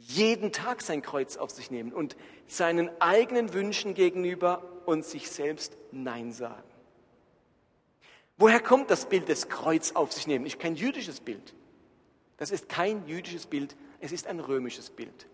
jeden 0.00 0.50
Tag 0.50 0.80
sein 0.80 1.02
Kreuz 1.02 1.36
auf 1.36 1.50
sich 1.50 1.70
nehmen 1.70 1.92
und 1.92 2.16
seinen 2.46 2.90
eigenen 3.00 3.52
Wünschen 3.52 3.92
gegenüber 3.92 4.62
und 4.86 5.04
sich 5.04 5.30
selbst 5.30 5.76
Nein 5.92 6.32
sagen. 6.32 6.69
Woher 8.40 8.58
kommt 8.60 8.90
das 8.90 9.04
Bild 9.04 9.28
des 9.28 9.50
Kreuz 9.50 9.92
auf 9.92 10.14
sich 10.14 10.26
nehmen? 10.26 10.46
Ist 10.46 10.58
kein 10.58 10.74
jüdisches 10.74 11.20
Bild. 11.20 11.54
Das 12.38 12.50
ist 12.50 12.70
kein 12.70 13.06
jüdisches 13.06 13.44
Bild, 13.44 13.76
es 14.00 14.12
ist 14.12 14.26
ein 14.26 14.40
römisches 14.40 14.88
Bild. 14.88 15.26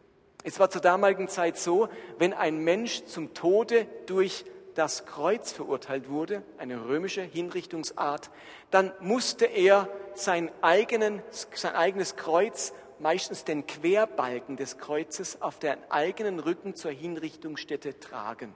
Es 0.43 0.59
war 0.59 0.71
zur 0.71 0.81
damaligen 0.81 1.29
Zeit 1.29 1.57
so, 1.57 1.89
wenn 2.19 2.33
ein 2.33 2.59
Mensch 2.65 3.05
zum 3.05 3.33
Tode 3.33 3.87
durch 4.07 4.45
das 4.75 5.07
Kreuz 5.07 5.53
verurteilt 5.53 6.09
wurde, 6.09 6.43
eine 6.59 6.85
römische 6.89 7.23
Hinrichtungsart, 7.23 8.31
dann 8.73 8.93
musste 8.99 9.45
er 9.45 9.89
sein, 10.15 10.51
eigenen, 10.61 11.23
sein 11.31 11.77
eigenes 11.77 12.17
Kreuz 12.17 12.73
meistens 12.99 13.45
den 13.45 13.69
Querbalken 13.69 14.57
des 14.57 14.79
Kreuzes 14.79 15.41
auf 15.41 15.61
den 15.61 15.79
eigenen 15.91 16.41
Rücken 16.41 16.75
zur 16.75 16.91
Hinrichtungsstätte 16.91 18.01
tragen. 18.01 18.53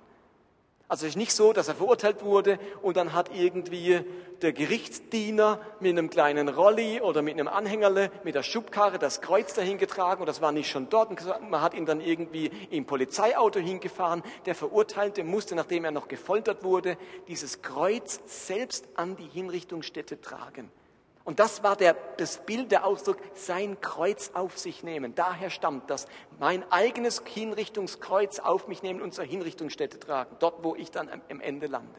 Also 0.90 1.06
es 1.06 1.10
ist 1.10 1.16
nicht 1.16 1.32
so, 1.32 1.52
dass 1.52 1.68
er 1.68 1.76
verurteilt 1.76 2.24
wurde 2.24 2.58
und 2.82 2.96
dann 2.96 3.12
hat 3.12 3.30
irgendwie 3.32 4.00
der 4.42 4.52
Gerichtsdiener 4.52 5.60
mit 5.78 5.92
einem 5.92 6.10
kleinen 6.10 6.48
Rolli 6.48 7.00
oder 7.00 7.22
mit 7.22 7.34
einem 7.34 7.46
Anhängerle, 7.46 8.10
mit 8.24 8.34
der 8.34 8.42
Schubkarre 8.42 8.98
das 8.98 9.20
Kreuz 9.20 9.54
dahin 9.54 9.78
getragen 9.78 10.20
und 10.20 10.26
das 10.26 10.40
war 10.40 10.50
nicht 10.50 10.68
schon 10.68 10.88
dort. 10.88 11.10
Und 11.10 11.48
man 11.48 11.60
hat 11.60 11.74
ihn 11.74 11.86
dann 11.86 12.00
irgendwie 12.00 12.50
im 12.70 12.86
Polizeiauto 12.86 13.60
hingefahren. 13.60 14.24
Der 14.46 14.56
Verurteilte 14.56 15.22
musste, 15.22 15.54
nachdem 15.54 15.84
er 15.84 15.92
noch 15.92 16.08
gefoltert 16.08 16.64
wurde, 16.64 16.96
dieses 17.28 17.62
Kreuz 17.62 18.18
selbst 18.26 18.88
an 18.96 19.14
die 19.14 19.28
Hinrichtungsstätte 19.28 20.20
tragen. 20.20 20.72
Und 21.30 21.38
das 21.38 21.62
war 21.62 21.76
der, 21.76 21.94
das 22.16 22.38
Bild, 22.38 22.72
der 22.72 22.84
Ausdruck, 22.84 23.18
sein 23.34 23.80
Kreuz 23.80 24.32
auf 24.34 24.58
sich 24.58 24.82
nehmen. 24.82 25.14
Daher 25.14 25.48
stammt 25.48 25.88
das. 25.88 26.08
Mein 26.40 26.68
eigenes 26.72 27.22
Hinrichtungskreuz 27.24 28.40
auf 28.40 28.66
mich 28.66 28.82
nehmen 28.82 29.00
und 29.00 29.14
zur 29.14 29.22
Hinrichtungsstätte 29.22 30.00
tragen. 30.00 30.34
Dort, 30.40 30.64
wo 30.64 30.74
ich 30.74 30.90
dann 30.90 31.08
am 31.08 31.40
Ende 31.40 31.68
lande. 31.68 31.94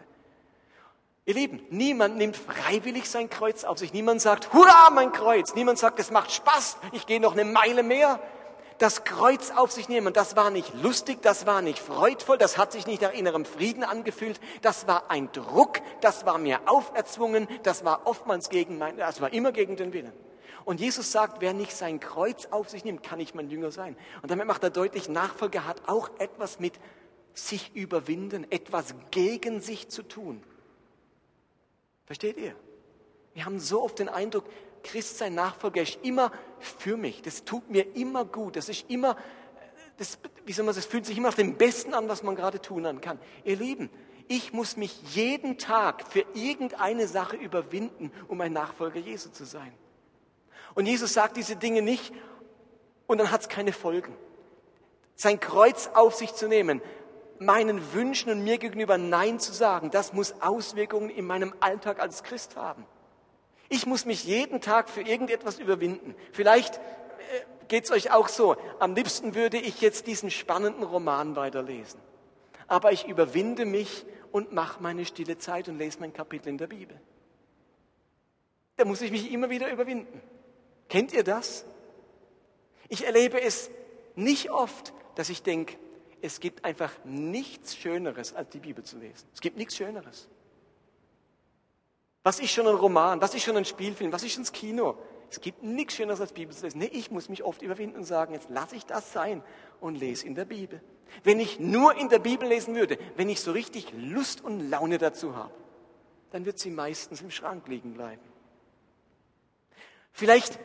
Ihr 1.23 1.35
Lieben, 1.35 1.65
niemand 1.69 2.17
nimmt 2.17 2.35
freiwillig 2.35 3.09
sein 3.09 3.29
Kreuz 3.29 3.63
auf 3.63 3.77
sich. 3.77 3.93
Niemand 3.93 4.19
sagt, 4.19 4.51
hurra, 4.51 4.89
mein 4.89 5.13
Kreuz. 5.13 5.55
Niemand 5.55 5.79
sagt, 5.79 6.01
es 6.01 6.11
macht 6.11 6.33
Spaß, 6.33 6.75
ich 6.91 7.05
gehe 7.05 7.21
noch 7.21 7.31
eine 7.31 7.45
Meile 7.45 7.83
mehr 7.83 8.19
das 8.81 9.03
Kreuz 9.03 9.51
auf 9.51 9.71
sich 9.71 9.89
nehmen. 9.89 10.11
Das 10.11 10.35
war 10.35 10.49
nicht 10.49 10.73
lustig, 10.81 11.21
das 11.21 11.45
war 11.45 11.61
nicht 11.61 11.77
freudvoll, 11.77 12.39
das 12.39 12.57
hat 12.57 12.71
sich 12.71 12.87
nicht 12.87 13.03
nach 13.03 13.13
innerem 13.13 13.45
Frieden 13.45 13.83
angefühlt, 13.83 14.39
das 14.63 14.87
war 14.87 15.11
ein 15.11 15.31
Druck, 15.31 15.81
das 16.01 16.25
war 16.25 16.39
mir 16.39 16.61
auferzwungen, 16.65 17.47
das 17.61 17.85
war 17.85 18.07
oftmals 18.07 18.49
gegen 18.49 18.79
mein, 18.79 18.97
das 18.97 19.21
war 19.21 19.31
immer 19.33 19.51
gegen 19.51 19.75
den 19.75 19.93
Willen. 19.93 20.11
Und 20.65 20.79
Jesus 20.79 21.11
sagt, 21.11 21.41
wer 21.41 21.53
nicht 21.53 21.75
sein 21.75 21.99
Kreuz 21.99 22.47
auf 22.47 22.69
sich 22.69 22.83
nimmt, 22.83 23.03
kann 23.03 23.19
nicht 23.19 23.35
mein 23.35 23.49
Jünger 23.51 23.71
sein. 23.71 23.95
Und 24.23 24.31
damit 24.31 24.47
macht 24.47 24.63
er 24.63 24.71
deutlich, 24.71 25.09
Nachfolger 25.09 25.67
hat 25.67 25.87
auch 25.87 26.09
etwas 26.17 26.59
mit 26.59 26.73
sich 27.33 27.75
überwinden, 27.75 28.47
etwas 28.51 28.95
gegen 29.11 29.61
sich 29.61 29.89
zu 29.89 30.01
tun. 30.01 30.43
Versteht 32.05 32.37
ihr? 32.37 32.55
Wir 33.33 33.45
haben 33.45 33.59
so 33.59 33.83
oft 33.83 33.99
den 33.99 34.09
Eindruck, 34.09 34.45
Christ 34.83 35.17
sein 35.17 35.35
Nachfolger 35.35 35.81
ist 35.81 35.99
immer 36.03 36.31
für 36.59 36.97
mich. 36.97 37.21
Das 37.21 37.43
tut 37.43 37.69
mir 37.69 37.95
immer 37.95 38.25
gut. 38.25 38.55
Das 38.55 38.69
ist 38.69 38.89
immer, 38.89 39.15
das, 39.97 40.19
wie 40.45 40.53
soll 40.53 40.65
man 40.65 40.75
das 40.75 40.85
fühlt 40.85 41.05
sich 41.05 41.17
immer 41.17 41.29
auf 41.29 41.35
dem 41.35 41.55
Besten 41.55 41.93
an, 41.93 42.09
was 42.09 42.23
man 42.23 42.35
gerade 42.35 42.61
tun 42.61 43.01
kann. 43.01 43.19
Ihr 43.43 43.55
Lieben, 43.55 43.89
ich 44.27 44.53
muss 44.53 44.77
mich 44.77 45.01
jeden 45.13 45.57
Tag 45.57 46.05
für 46.07 46.25
irgendeine 46.33 47.07
Sache 47.07 47.35
überwinden, 47.35 48.11
um 48.27 48.39
ein 48.41 48.53
Nachfolger 48.53 48.99
Jesu 48.99 49.29
zu 49.29 49.45
sein. 49.45 49.73
Und 50.73 50.85
Jesus 50.85 51.13
sagt 51.13 51.37
diese 51.37 51.55
Dinge 51.55 51.81
nicht 51.81 52.13
und 53.07 53.17
dann 53.17 53.31
hat 53.31 53.41
es 53.41 53.49
keine 53.49 53.73
Folgen. 53.73 54.15
Sein 55.15 55.39
Kreuz 55.39 55.89
auf 55.93 56.15
sich 56.15 56.33
zu 56.33 56.47
nehmen, 56.47 56.81
meinen 57.39 57.93
Wünschen 57.93 58.31
und 58.31 58.43
mir 58.43 58.57
gegenüber 58.57 58.97
Nein 58.97 59.39
zu 59.39 59.51
sagen, 59.51 59.91
das 59.91 60.13
muss 60.13 60.41
Auswirkungen 60.41 61.09
in 61.09 61.25
meinem 61.25 61.53
Alltag 61.59 61.99
als 61.99 62.23
Christ 62.23 62.55
haben. 62.55 62.85
Ich 63.73 63.85
muss 63.85 64.03
mich 64.03 64.25
jeden 64.25 64.59
Tag 64.59 64.89
für 64.89 64.99
irgendetwas 64.99 65.57
überwinden. 65.57 66.13
Vielleicht 66.33 66.75
äh, 66.75 66.81
geht 67.69 67.85
es 67.85 67.91
euch 67.91 68.11
auch 68.11 68.27
so. 68.27 68.57
Am 68.79 68.95
liebsten 68.95 69.33
würde 69.33 69.57
ich 69.57 69.79
jetzt 69.79 70.07
diesen 70.07 70.29
spannenden 70.29 70.83
Roman 70.83 71.37
weiterlesen. 71.37 71.97
Aber 72.67 72.91
ich 72.91 73.07
überwinde 73.07 73.63
mich 73.63 74.05
und 74.33 74.51
mache 74.51 74.83
meine 74.83 75.05
stille 75.05 75.37
Zeit 75.37 75.69
und 75.69 75.77
lese 75.77 76.01
mein 76.01 76.11
Kapitel 76.11 76.49
in 76.49 76.57
der 76.57 76.67
Bibel. 76.67 76.99
Da 78.75 78.83
muss 78.83 78.99
ich 78.99 79.09
mich 79.09 79.31
immer 79.31 79.49
wieder 79.49 79.71
überwinden. 79.71 80.21
Kennt 80.89 81.13
ihr 81.13 81.23
das? 81.23 81.63
Ich 82.89 83.05
erlebe 83.05 83.41
es 83.41 83.71
nicht 84.15 84.51
oft, 84.51 84.93
dass 85.15 85.29
ich 85.29 85.43
denke, 85.43 85.77
es 86.21 86.41
gibt 86.41 86.65
einfach 86.65 86.91
nichts 87.05 87.77
Schöneres, 87.77 88.33
als 88.33 88.49
die 88.49 88.59
Bibel 88.59 88.83
zu 88.83 88.97
lesen. 88.97 89.29
Es 89.33 89.39
gibt 89.39 89.55
nichts 89.55 89.77
Schöneres. 89.77 90.27
Was 92.23 92.39
ist 92.39 92.51
schon 92.51 92.67
ein 92.67 92.75
Roman? 92.75 93.21
Was 93.21 93.33
ist 93.33 93.43
schon 93.43 93.57
ein 93.57 93.65
Spielfilm? 93.65 94.11
Was 94.11 94.23
ist 94.23 94.33
schon 94.33 94.43
das 94.43 94.51
Kino? 94.51 94.97
Es 95.29 95.39
gibt 95.39 95.63
nichts 95.63 95.95
Schöneres 95.95 96.21
als 96.21 96.33
Bibel 96.33 96.53
zu 96.53 96.63
lesen. 96.63 96.79
Nee, 96.79 96.89
ich 96.91 97.09
muss 97.09 97.29
mich 97.29 97.43
oft 97.43 97.61
überwinden 97.61 97.97
und 97.97 98.03
sagen, 98.03 98.33
jetzt 98.33 98.49
lasse 98.49 98.75
ich 98.75 98.85
das 98.85 99.13
sein 99.13 99.41
und 99.79 99.95
lese 99.95 100.27
in 100.27 100.35
der 100.35 100.45
Bibel. 100.45 100.81
Wenn 101.23 101.39
ich 101.39 101.59
nur 101.59 101.95
in 101.95 102.09
der 102.09 102.19
Bibel 102.19 102.47
lesen 102.47 102.75
würde, 102.75 102.97
wenn 103.15 103.29
ich 103.29 103.41
so 103.41 103.51
richtig 103.51 103.93
Lust 103.97 104.41
und 104.43 104.69
Laune 104.69 104.97
dazu 104.97 105.35
habe, 105.35 105.53
dann 106.31 106.45
wird 106.45 106.59
sie 106.59 106.69
meistens 106.69 107.21
im 107.21 107.31
Schrank 107.31 107.67
liegen 107.67 107.93
bleiben. 107.93 108.21
Vielleicht 110.11 110.59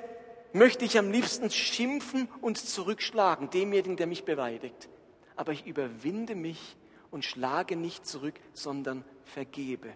möchte 0.52 0.84
ich 0.84 0.98
am 0.98 1.10
liebsten 1.10 1.50
schimpfen 1.50 2.28
und 2.40 2.58
zurückschlagen, 2.58 3.50
demjenigen, 3.50 3.96
der 3.96 4.06
mich 4.06 4.24
beleidigt. 4.24 4.88
Aber 5.36 5.52
ich 5.52 5.66
überwinde 5.66 6.34
mich 6.34 6.76
und 7.10 7.24
schlage 7.24 7.76
nicht 7.76 8.06
zurück, 8.06 8.34
sondern 8.52 9.04
vergebe. 9.24 9.92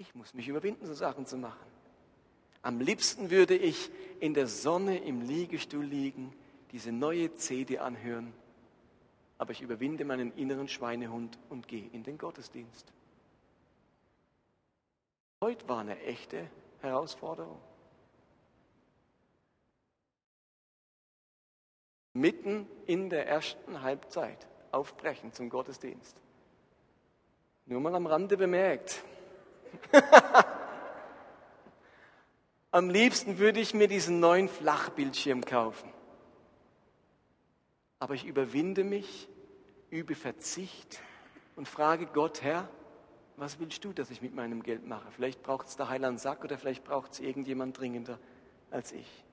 Ich 0.00 0.14
muss 0.14 0.32
mich 0.32 0.48
überwinden, 0.48 0.86
so 0.86 0.94
Sachen 0.94 1.26
zu 1.26 1.36
machen. 1.36 1.66
Am 2.62 2.80
liebsten 2.80 3.28
würde 3.30 3.54
ich 3.54 3.90
in 4.18 4.32
der 4.32 4.46
Sonne 4.46 4.96
im 4.96 5.20
Liegestuhl 5.20 5.84
liegen, 5.84 6.34
diese 6.72 6.90
neue 6.90 7.34
CD 7.34 7.78
anhören, 7.78 8.32
aber 9.36 9.52
ich 9.52 9.60
überwinde 9.60 10.06
meinen 10.06 10.32
inneren 10.36 10.68
Schweinehund 10.68 11.38
und 11.50 11.68
gehe 11.68 11.86
in 11.92 12.02
den 12.02 12.16
Gottesdienst. 12.16 12.90
Heute 15.42 15.68
war 15.68 15.80
eine 15.80 16.00
echte 16.00 16.48
Herausforderung. 16.80 17.60
mitten 22.12 22.66
in 22.86 23.08
der 23.08 23.28
ersten 23.28 23.82
Halbzeit 23.82 24.46
aufbrechen 24.72 25.32
zum 25.32 25.48
Gottesdienst. 25.48 26.20
Nur 27.66 27.80
mal 27.80 27.94
am 27.94 28.06
Rande 28.06 28.36
bemerkt. 28.36 29.04
Am 32.70 32.90
liebsten 32.90 33.38
würde 33.38 33.60
ich 33.60 33.74
mir 33.74 33.88
diesen 33.88 34.20
neuen 34.20 34.48
Flachbildschirm 34.48 35.44
kaufen. 35.44 35.92
Aber 37.98 38.14
ich 38.14 38.24
überwinde 38.24 38.84
mich, 38.84 39.28
übe 39.90 40.14
Verzicht 40.14 41.00
und 41.56 41.68
frage 41.68 42.06
Gott, 42.06 42.42
Herr, 42.42 42.68
was 43.36 43.58
willst 43.58 43.84
du, 43.84 43.92
dass 43.92 44.10
ich 44.10 44.22
mit 44.22 44.34
meinem 44.34 44.62
Geld 44.62 44.86
mache? 44.86 45.10
Vielleicht 45.10 45.42
braucht 45.42 45.66
es 45.66 45.76
der 45.76 45.88
Heiland 45.88 46.20
Sack 46.20 46.44
oder 46.44 46.58
vielleicht 46.58 46.84
braucht 46.84 47.12
es 47.12 47.20
irgendjemand 47.20 47.78
dringender 47.78 48.18
als 48.70 48.92
ich. 48.92 49.24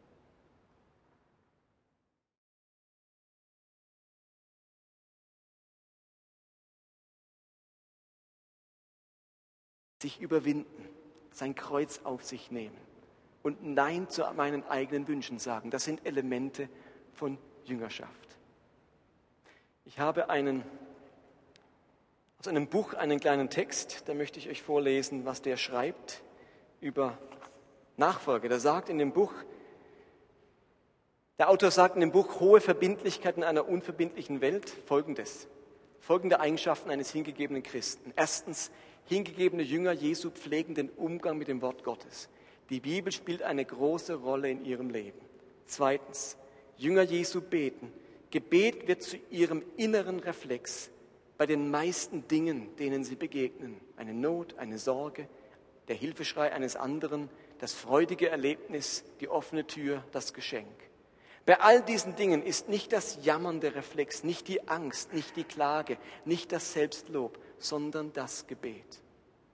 Sich 10.02 10.22
überwinden, 10.22 10.88
sein 11.32 11.56
Kreuz 11.56 12.02
auf 12.04 12.24
sich 12.24 12.52
nehmen 12.52 12.78
und 13.44 13.64
Nein 13.64 14.10
zu 14.10 14.24
meinen 14.36 14.64
eigenen 14.68 15.08
Wünschen 15.08 15.40
sagen. 15.40 15.72
Das 15.72 15.86
sind 15.86 16.06
Elemente 16.06 16.70
von 17.14 17.38
Jüngerschaft. 17.64 18.38
Ich 19.86 20.00
habe 20.00 20.30
einen, 20.30 20.64
aus 22.40 22.48
einem 22.48 22.68
Buch 22.68 22.94
einen 22.94 23.20
kleinen 23.20 23.50
Text, 23.50 24.04
da 24.08 24.14
möchte 24.14 24.40
ich 24.40 24.50
euch 24.50 24.62
vorlesen, 24.62 25.26
was 25.26 25.42
der 25.42 25.56
schreibt 25.56 26.22
über 26.82 27.18
Nachfolge. 27.96 28.50
Der 28.50 28.60
sagt 28.60 28.90
in 28.90 28.98
dem 28.98 29.14
Buch, 29.14 29.34
der 31.38 31.50
Autor 31.50 31.72
sagt 31.72 31.96
in 31.96 32.02
dem 32.02 32.12
Buch 32.12 32.40
Hohe 32.40 32.60
Verbindlichkeit 32.60 33.38
in 33.38 33.44
einer 33.44 33.68
unverbindlichen 33.70 34.42
Welt 34.42 34.70
folgendes. 34.88 35.48
Folgende 36.00 36.40
Eigenschaften 36.40 36.90
eines 36.90 37.12
hingegebenen 37.12 37.64
Christen. 37.64 38.12
Erstens, 38.16 38.72
Hingegebene 39.08 39.64
Jünger 39.64 39.94
Jesu 39.94 40.30
pflegen 40.30 40.76
den 40.76 40.90
Umgang 40.90 41.38
mit 41.38 41.48
dem 41.48 41.62
Wort 41.62 41.84
Gottes. 41.84 42.30
Die 42.70 42.82
Bibel 42.82 43.12
spielt 43.14 43.42
eine 43.42 43.64
große 43.64 44.16
Rolle 44.16 44.50
in 44.52 44.66
ihrem 44.66 44.90
Leben. 44.90 45.20
Zweitens, 45.66 46.38
Jünger 46.78 47.04
Jesu 47.04 47.42
beten. 47.42 47.92
Gebet 48.32 48.88
wird 48.88 49.02
zu 49.02 49.18
ihrem 49.32 49.64
inneren 49.78 50.20
Reflex 50.20 50.90
bei 51.38 51.46
den 51.46 51.72
meisten 51.72 52.28
Dingen, 52.28 52.76
denen 52.76 53.06
sie 53.06 53.16
begegnen. 53.16 53.80
Eine 53.96 54.14
Not, 54.14 54.58
eine 54.58 54.78
Sorge, 54.78 55.30
der 55.88 55.96
Hilfeschrei 55.96 56.52
eines 56.52 56.76
anderen, 56.76 57.30
das 57.60 57.74
freudige 57.74 58.28
Erlebnis, 58.28 59.06
die 59.22 59.30
offene 59.30 59.66
Tür, 59.66 60.04
das 60.12 60.34
Geschenk. 60.34 60.68
Bei 61.46 61.62
all 61.62 61.82
diesen 61.82 62.18
Dingen 62.18 62.44
ist 62.44 62.68
nicht 62.68 62.92
das 62.92 63.20
Jammern 63.24 63.62
der 63.62 63.76
Reflex, 63.76 64.26
nicht 64.26 64.50
die 64.50 64.68
Angst, 64.68 65.14
nicht 65.14 65.38
die 65.38 65.46
Klage, 65.46 65.98
nicht 66.26 66.52
das 66.52 66.74
Selbstlob, 66.74 67.40
sondern 67.60 68.14
das 68.14 68.48
Gebet. 68.48 69.02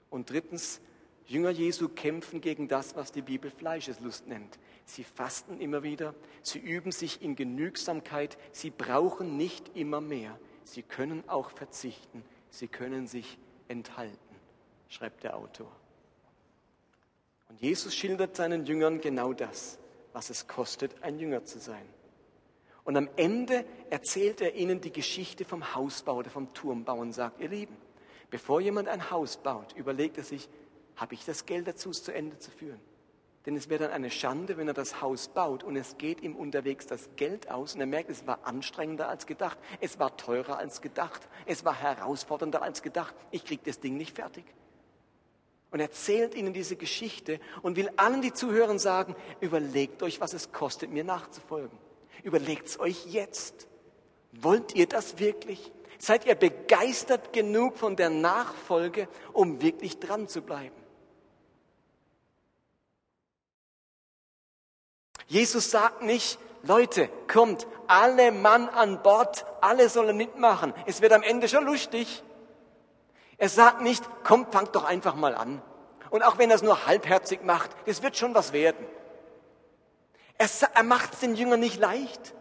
Und 0.09 0.29
drittens, 0.29 0.81
Jünger 1.25 1.51
Jesu 1.51 1.87
kämpfen 1.89 2.41
gegen 2.41 2.67
das, 2.67 2.95
was 2.95 3.11
die 3.11 3.21
Bibel 3.21 3.49
Fleischeslust 3.49 4.27
nennt. 4.27 4.59
Sie 4.85 5.03
fasten 5.03 5.59
immer 5.61 5.83
wieder, 5.83 6.13
sie 6.41 6.59
üben 6.59 6.91
sich 6.91 7.21
in 7.21 7.35
Genügsamkeit, 7.35 8.37
sie 8.51 8.69
brauchen 8.69 9.37
nicht 9.37 9.75
immer 9.75 10.01
mehr, 10.01 10.37
sie 10.65 10.83
können 10.83 11.23
auch 11.27 11.49
verzichten, 11.49 12.23
sie 12.49 12.67
können 12.67 13.07
sich 13.07 13.37
enthalten, 13.69 14.35
schreibt 14.89 15.23
der 15.23 15.37
Autor. 15.37 15.71
Und 17.47 17.61
Jesus 17.61 17.95
schildert 17.95 18.35
seinen 18.35 18.65
Jüngern 18.65 18.99
genau 18.99 19.31
das, 19.31 19.79
was 20.11 20.29
es 20.29 20.47
kostet, 20.47 21.01
ein 21.03 21.17
Jünger 21.19 21.45
zu 21.45 21.59
sein. 21.59 21.85
Und 22.83 22.97
am 22.97 23.09
Ende 23.15 23.65
erzählt 23.89 24.41
er 24.41 24.55
ihnen 24.55 24.81
die 24.81 24.91
Geschichte 24.91 25.45
vom 25.45 25.73
Hausbau 25.73 26.17
oder 26.17 26.29
vom 26.29 26.53
Turmbau 26.53 26.97
und 26.97 27.13
sagt, 27.13 27.39
ihr 27.39 27.47
Lieben, 27.47 27.77
Bevor 28.33 28.61
jemand 28.61 28.87
ein 28.87 29.11
Haus 29.11 29.37
baut, 29.37 29.73
überlegt 29.73 30.17
er 30.17 30.23
sich, 30.23 30.49
habe 30.95 31.13
ich 31.13 31.23
das 31.23 31.45
Geld 31.45 31.67
dazu, 31.67 31.91
es 31.91 32.03
zu 32.03 32.11
Ende 32.11 32.39
zu 32.39 32.49
führen? 32.49 32.81
Denn 33.45 33.55
es 33.55 33.69
wäre 33.69 33.83
dann 33.83 33.91
eine 33.91 34.09
Schande, 34.09 34.57
wenn 34.57 34.67
er 34.67 34.73
das 34.73 35.01
Haus 35.01 35.27
baut 35.27 35.63
und 35.63 35.75
es 35.75 35.99
geht 35.99 36.19
ihm 36.21 36.35
unterwegs 36.35 36.87
das 36.87 37.11
Geld 37.15 37.51
aus 37.51 37.75
und 37.75 37.81
er 37.81 37.85
merkt, 37.85 38.09
es 38.09 38.25
war 38.25 38.39
anstrengender 38.47 39.07
als 39.07 39.27
gedacht, 39.27 39.59
es 39.81 39.99
war 39.99 40.17
teurer 40.17 40.57
als 40.57 40.81
gedacht, 40.81 41.21
es 41.45 41.63
war 41.63 41.75
herausfordernder 41.75 42.63
als 42.63 42.81
gedacht. 42.81 43.13
Ich 43.29 43.45
kriege 43.45 43.61
das 43.63 43.79
Ding 43.79 43.97
nicht 43.97 44.15
fertig. 44.15 44.45
Und 45.69 45.79
er 45.79 45.89
erzählt 45.89 46.33
ihnen 46.33 46.53
diese 46.53 46.75
Geschichte 46.75 47.39
und 47.61 47.75
will 47.75 47.91
allen, 47.97 48.23
die 48.23 48.33
zuhören, 48.33 48.79
sagen, 48.79 49.15
überlegt 49.41 50.01
euch, 50.01 50.19
was 50.21 50.33
es 50.33 50.51
kostet, 50.51 50.89
mir 50.89 51.03
nachzufolgen. 51.03 51.77
Überlegt 52.23 52.65
es 52.65 52.79
euch 52.79 53.05
jetzt. 53.05 53.67
Wollt 54.31 54.73
ihr 54.73 54.87
das 54.87 55.19
wirklich? 55.19 55.71
Seid 55.97 56.25
ihr 56.25 56.35
begeistert 56.35 57.33
genug 57.33 57.77
von 57.77 57.95
der 57.95 58.09
Nachfolge, 58.09 59.07
um 59.31 59.61
wirklich 59.61 59.99
dran 59.99 60.27
zu 60.27 60.41
bleiben? 60.41 60.75
Jesus 65.27 65.71
sagt 65.71 66.01
nicht, 66.01 66.37
Leute, 66.63 67.09
kommt, 67.31 67.67
alle 67.87 68.31
Mann 68.31 68.69
an 68.69 69.01
Bord, 69.03 69.45
alle 69.61 69.89
sollen 69.89 70.15
mitmachen. 70.15 70.73
Es 70.85 71.01
wird 71.01 71.11
am 71.11 71.23
Ende 71.23 71.47
schon 71.47 71.65
lustig. 71.65 72.23
Er 73.37 73.49
sagt 73.49 73.81
nicht, 73.81 74.03
kommt, 74.23 74.53
fangt 74.53 74.75
doch 74.75 74.85
einfach 74.85 75.15
mal 75.15 75.35
an. 75.35 75.61
Und 76.09 76.23
auch 76.23 76.37
wenn 76.37 76.49
er 76.49 76.55
es 76.55 76.61
nur 76.61 76.85
halbherzig 76.85 77.43
macht, 77.43 77.71
es 77.85 78.03
wird 78.03 78.15
schon 78.15 78.35
was 78.35 78.53
werden. 78.53 78.85
Er, 80.37 80.47
er 80.73 80.83
macht 80.83 81.13
es 81.13 81.19
den 81.19 81.35
Jüngern 81.35 81.59
nicht 81.59 81.79
leicht. 81.79 82.33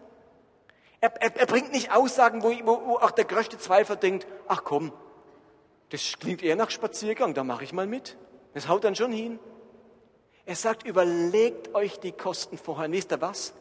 Er, 1.03 1.13
er, 1.21 1.37
er 1.37 1.47
bringt 1.47 1.73
nicht 1.73 1.91
Aussagen, 1.93 2.45
wo, 2.45 2.51
wo, 2.65 2.97
auch 2.99 3.11
der 3.11 3.25
größte 3.25 3.59
Zweifel 3.59 3.97
denkt, 3.97 4.27
ach 4.47 4.63
komm, 4.63 4.93
das 5.91 6.15
klingt 6.21 6.43
eher 6.43 6.55
nach 6.55 6.71
Spaziergang, 6.71 7.35
da 7.35 7.43
mache 7.43 7.65
ich 7.65 7.73
mal 7.73 7.89
mit. 7.89 8.17
Das 8.55 8.69
haut 8.69 8.85
dann 8.85 8.95
schon 8.95 9.11
hin. 9.13 9.41
Er 10.47 10.55
sagt, 10.55 10.87
überlegt 10.87 11.75
euch 11.75 11.99
die 11.99 12.13
Kosten 12.13 12.57
vorher. 12.57 12.89
Ihr 12.89 13.21
was? 13.21 13.53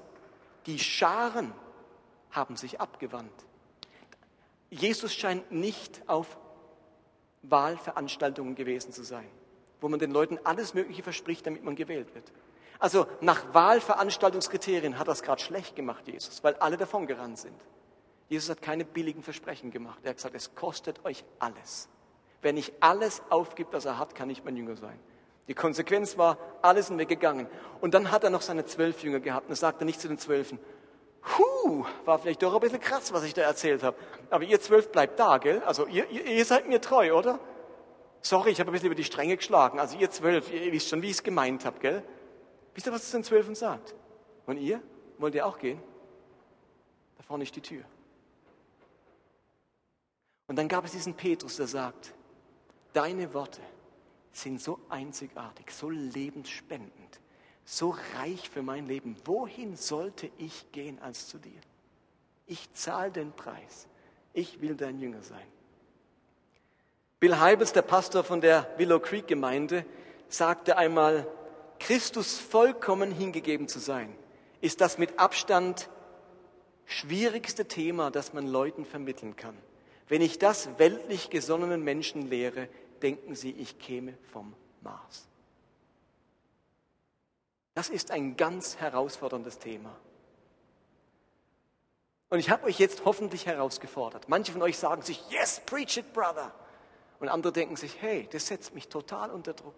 Die 0.67 0.77
Scharen 0.77 1.51
haben 2.30 2.56
sich 2.56 2.80
abgewandt. 2.80 3.34
Jesus 4.69 5.13
scheint 5.13 5.51
nicht 5.51 6.08
auf 6.08 6.38
Wahlveranstaltungen 7.41 8.54
gewesen 8.54 8.93
zu 8.93 9.04
sein, 9.04 9.27
wo 9.82 9.89
man 9.89 9.99
den 9.99 10.12
Leuten 10.12 10.39
alles 10.43 10.75
Mögliche 10.75 11.01
verspricht, 11.01 11.47
damit 11.47 11.63
man 11.63 11.75
gewählt 11.75 12.13
wird. 12.13 12.32
Also 12.82 13.06
nach 13.22 13.54
Wahlveranstaltungskriterien 13.54 14.98
hat 14.98 15.08
das 15.08 15.22
gerade 15.22 15.39
schlecht 15.39 15.76
gemacht, 15.76 16.08
Jesus, 16.08 16.44
weil 16.44 16.56
alle 16.56 16.78
davon 16.78 17.06
gerannt 17.06 17.38
sind. 17.38 17.56
Jesus 18.28 18.50
hat 18.50 18.63
keine 18.63 18.86
billigen 18.86 19.22
Versprechen 19.22 19.70
gemacht. 19.70 20.00
Er 20.02 20.10
hat 20.10 20.17
gesagt, 20.17 20.34
es 20.34 20.56
kostet 20.56 21.06
euch 21.06 21.24
alles. 21.38 21.89
Wer 22.41 22.54
nicht 22.54 22.74
alles 22.80 23.22
aufgibt, 23.30 23.72
was 23.72 23.86
er 23.86 24.00
hat, 24.00 24.15
kann 24.15 24.30
nicht 24.30 24.44
mein 24.44 24.58
Jünger 24.58 24.76
sein. 24.76 25.00
Die 25.48 25.54
Konsequenz 25.54 26.17
war, 26.17 26.39
alle 26.63 26.82
sind 26.82 26.98
weggegangen. 26.98 27.46
Und 27.82 27.94
dann 27.94 28.10
hat 28.10 28.24
er 28.24 28.32
noch 28.32 28.41
seine 28.41 28.65
zwölf 28.65 29.04
Jünger 29.04 29.20
gehabt 29.20 29.48
und 29.48 29.56
sagte 29.56 29.86
nicht 29.86 30.02
zu 30.02 30.08
den 30.08 30.17
Zwölfen, 30.17 30.58
Huh, 31.38 31.86
war 32.06 32.17
vielleicht 32.17 32.41
doch 32.41 32.52
ein 32.52 32.60
bisschen 32.62 32.80
krass, 32.80 33.13
was 33.13 33.24
ich 33.26 33.36
da 33.36 33.44
erzählt 33.44 33.84
habe. 33.84 33.96
Aber 34.32 34.44
ihr 34.44 34.60
zwölf 34.60 34.91
bleibt 34.91 35.20
da, 35.20 35.38
gell? 35.38 35.62
Also 35.67 35.86
ihr, 35.86 36.10
ihr, 36.10 36.26
ihr 36.26 36.46
seid 36.46 36.67
mir 36.67 36.82
treu, 36.82 37.13
oder? 37.13 37.38
Sorry, 38.22 38.50
ich 38.50 38.60
habe 38.60 38.72
ein 38.72 38.74
bisschen 38.74 38.88
über 38.88 38.96
die 38.96 39.04
Stränge 39.04 39.38
geschlagen. 39.38 39.80
Also 39.80 40.00
ihr 40.00 40.10
zwölf, 40.10 40.52
ihr 40.52 40.72
wisst 40.72 40.89
schon, 40.89 41.04
wie 41.04 41.08
ich 41.08 41.17
es 41.17 41.24
gemeint 41.24 41.63
habe, 41.63 41.78
gell? 41.78 42.04
Wisst 42.74 42.88
ihr, 42.88 42.94
was 42.94 43.04
es 43.04 43.12
den 43.12 43.24
Zwölfen 43.24 43.56
sagt? 43.56 43.96
Und 44.46 44.58
ihr? 44.58 44.82
Wollt 45.18 45.36
ihr 45.36 45.46
auch 45.46 45.60
gehen? 45.60 45.82
Da 47.18 47.24
vorne 47.24 47.44
ist 47.44 47.56
die 47.56 47.62
Tür. 47.62 47.84
Und 50.48 50.56
dann 50.56 50.68
gab 50.68 50.84
es 50.86 50.92
diesen 50.92 51.14
Petrus, 51.14 51.58
der 51.58 51.68
sagt, 51.68 52.14
deine 52.94 53.34
Worte 53.34 53.62
sind 54.34 54.62
so 54.62 54.80
einzigartig, 54.90 55.72
so 55.72 55.90
lebensspendend, 55.90 57.20
so 57.66 57.96
reich 58.18 58.50
für 58.50 58.62
mein 58.62 58.88
Leben. 58.88 59.16
Wohin 59.26 59.76
sollte 59.76 60.30
ich 60.38 60.72
gehen 60.72 61.00
als 61.00 61.28
zu 61.28 61.38
dir? 61.38 61.60
Ich 62.48 62.72
zahle 62.74 63.12
den 63.12 63.32
Preis. 63.32 63.88
Ich 64.34 64.62
will 64.62 64.76
dein 64.76 65.00
Jünger 65.00 65.22
sein. 65.22 65.46
Bill 67.20 67.40
Heibels, 67.40 67.72
der 67.72 67.84
Pastor 67.84 68.24
von 68.24 68.42
der 68.42 68.68
Willow 68.78 69.00
Creek 69.00 69.28
Gemeinde, 69.28 69.86
sagte 70.28 70.78
einmal, 70.78 71.28
Christus 71.82 72.38
vollkommen 72.38 73.12
hingegeben 73.12 73.67
zu 73.67 73.80
sein, 73.80 74.15
ist 74.62 74.82
das 74.82 74.98
mit 74.98 75.17
Abstand 75.20 75.89
schwierigste 76.86 77.67
Thema, 77.67 78.12
das 78.12 78.34
man 78.34 78.48
Leuten 78.48 78.86
vermitteln 78.86 79.36
kann. 79.36 79.58
Wenn 80.08 80.22
ich 80.22 80.38
das 80.38 80.78
weltlich 80.78 81.30
gesonnenen 81.30 81.84
Menschen 81.84 82.30
lehre, 82.30 82.67
denken 83.02 83.34
sie, 83.34 83.52
ich 83.52 83.80
käme 83.80 84.15
vom 84.32 84.54
Mars. 84.82 85.28
Das 87.74 87.89
ist 87.89 88.12
ein 88.12 88.38
ganz 88.38 88.78
herausforderndes 88.78 89.58
Thema. 89.58 89.96
Und 92.30 92.39
ich 92.39 92.50
habe 92.50 92.65
euch 92.65 92.78
jetzt 92.78 93.06
hoffentlich 93.06 93.46
herausgefordert. 93.46 94.30
Manche 94.30 94.52
von 94.52 94.62
euch 94.62 94.78
sagen 94.78 95.02
sich, 95.02 95.22
yes, 95.32 95.62
preach 95.65 95.98
it, 95.98 96.13
brother. 96.13 96.54
Und 97.20 97.30
andere 97.30 97.52
denken 97.52 97.76
sich, 97.76 98.02
hey, 98.02 98.28
das 98.32 98.48
setzt 98.48 98.76
mich 98.76 98.88
total 98.88 99.32
unter 99.32 99.54
Druck. 99.54 99.76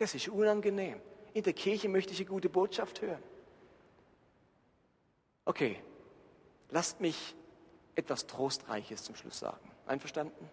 Das 0.00 0.14
ist 0.14 0.28
unangenehm. 0.28 0.98
In 1.34 1.42
der 1.42 1.52
Kirche 1.52 1.86
möchte 1.86 2.14
ich 2.14 2.20
eine 2.20 2.30
gute 2.30 2.48
Botschaft 2.48 3.02
hören. 3.02 3.22
Okay, 5.44 5.78
lasst 6.70 7.02
mich 7.02 7.34
etwas 7.94 8.26
Trostreiches 8.26 9.04
zum 9.04 9.14
Schluss 9.14 9.38
sagen. 9.38 9.70
Einverstanden? 9.84 10.48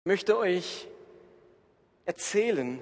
Ich 0.00 0.06
möchte 0.06 0.38
euch 0.38 0.88
erzählen, 2.06 2.80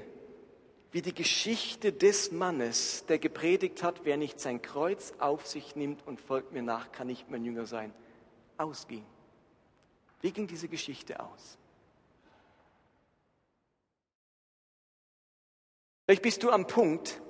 wie 0.93 1.03
die 1.03 1.15
Geschichte 1.15 1.93
des 1.93 2.31
Mannes, 2.31 3.05
der 3.07 3.19
gepredigt 3.19 3.83
hat, 3.83 4.05
wer 4.05 4.17
nicht 4.17 4.39
sein 4.39 4.63
Kreuz 4.63 5.13
auf 5.19 5.45
sich 5.45 5.75
nimmt 5.75 6.07
und 6.07 6.21
folgt 6.21 6.53
mir 6.53 6.63
nach, 6.63 6.93
kann 6.93 7.09
nicht 7.09 7.29
mein 7.31 7.45
Jünger 7.45 7.67
sein, 7.67 7.93
ausging. 8.59 9.05
Wie 10.23 10.31
ging 10.31 10.47
diese 10.47 10.69
Geschichte 10.69 11.21
aus? 11.21 11.59
Vielleicht 16.07 16.23
bist 16.23 16.43
du 16.43 16.51
am 16.51 16.67
Punkt, 16.67 17.21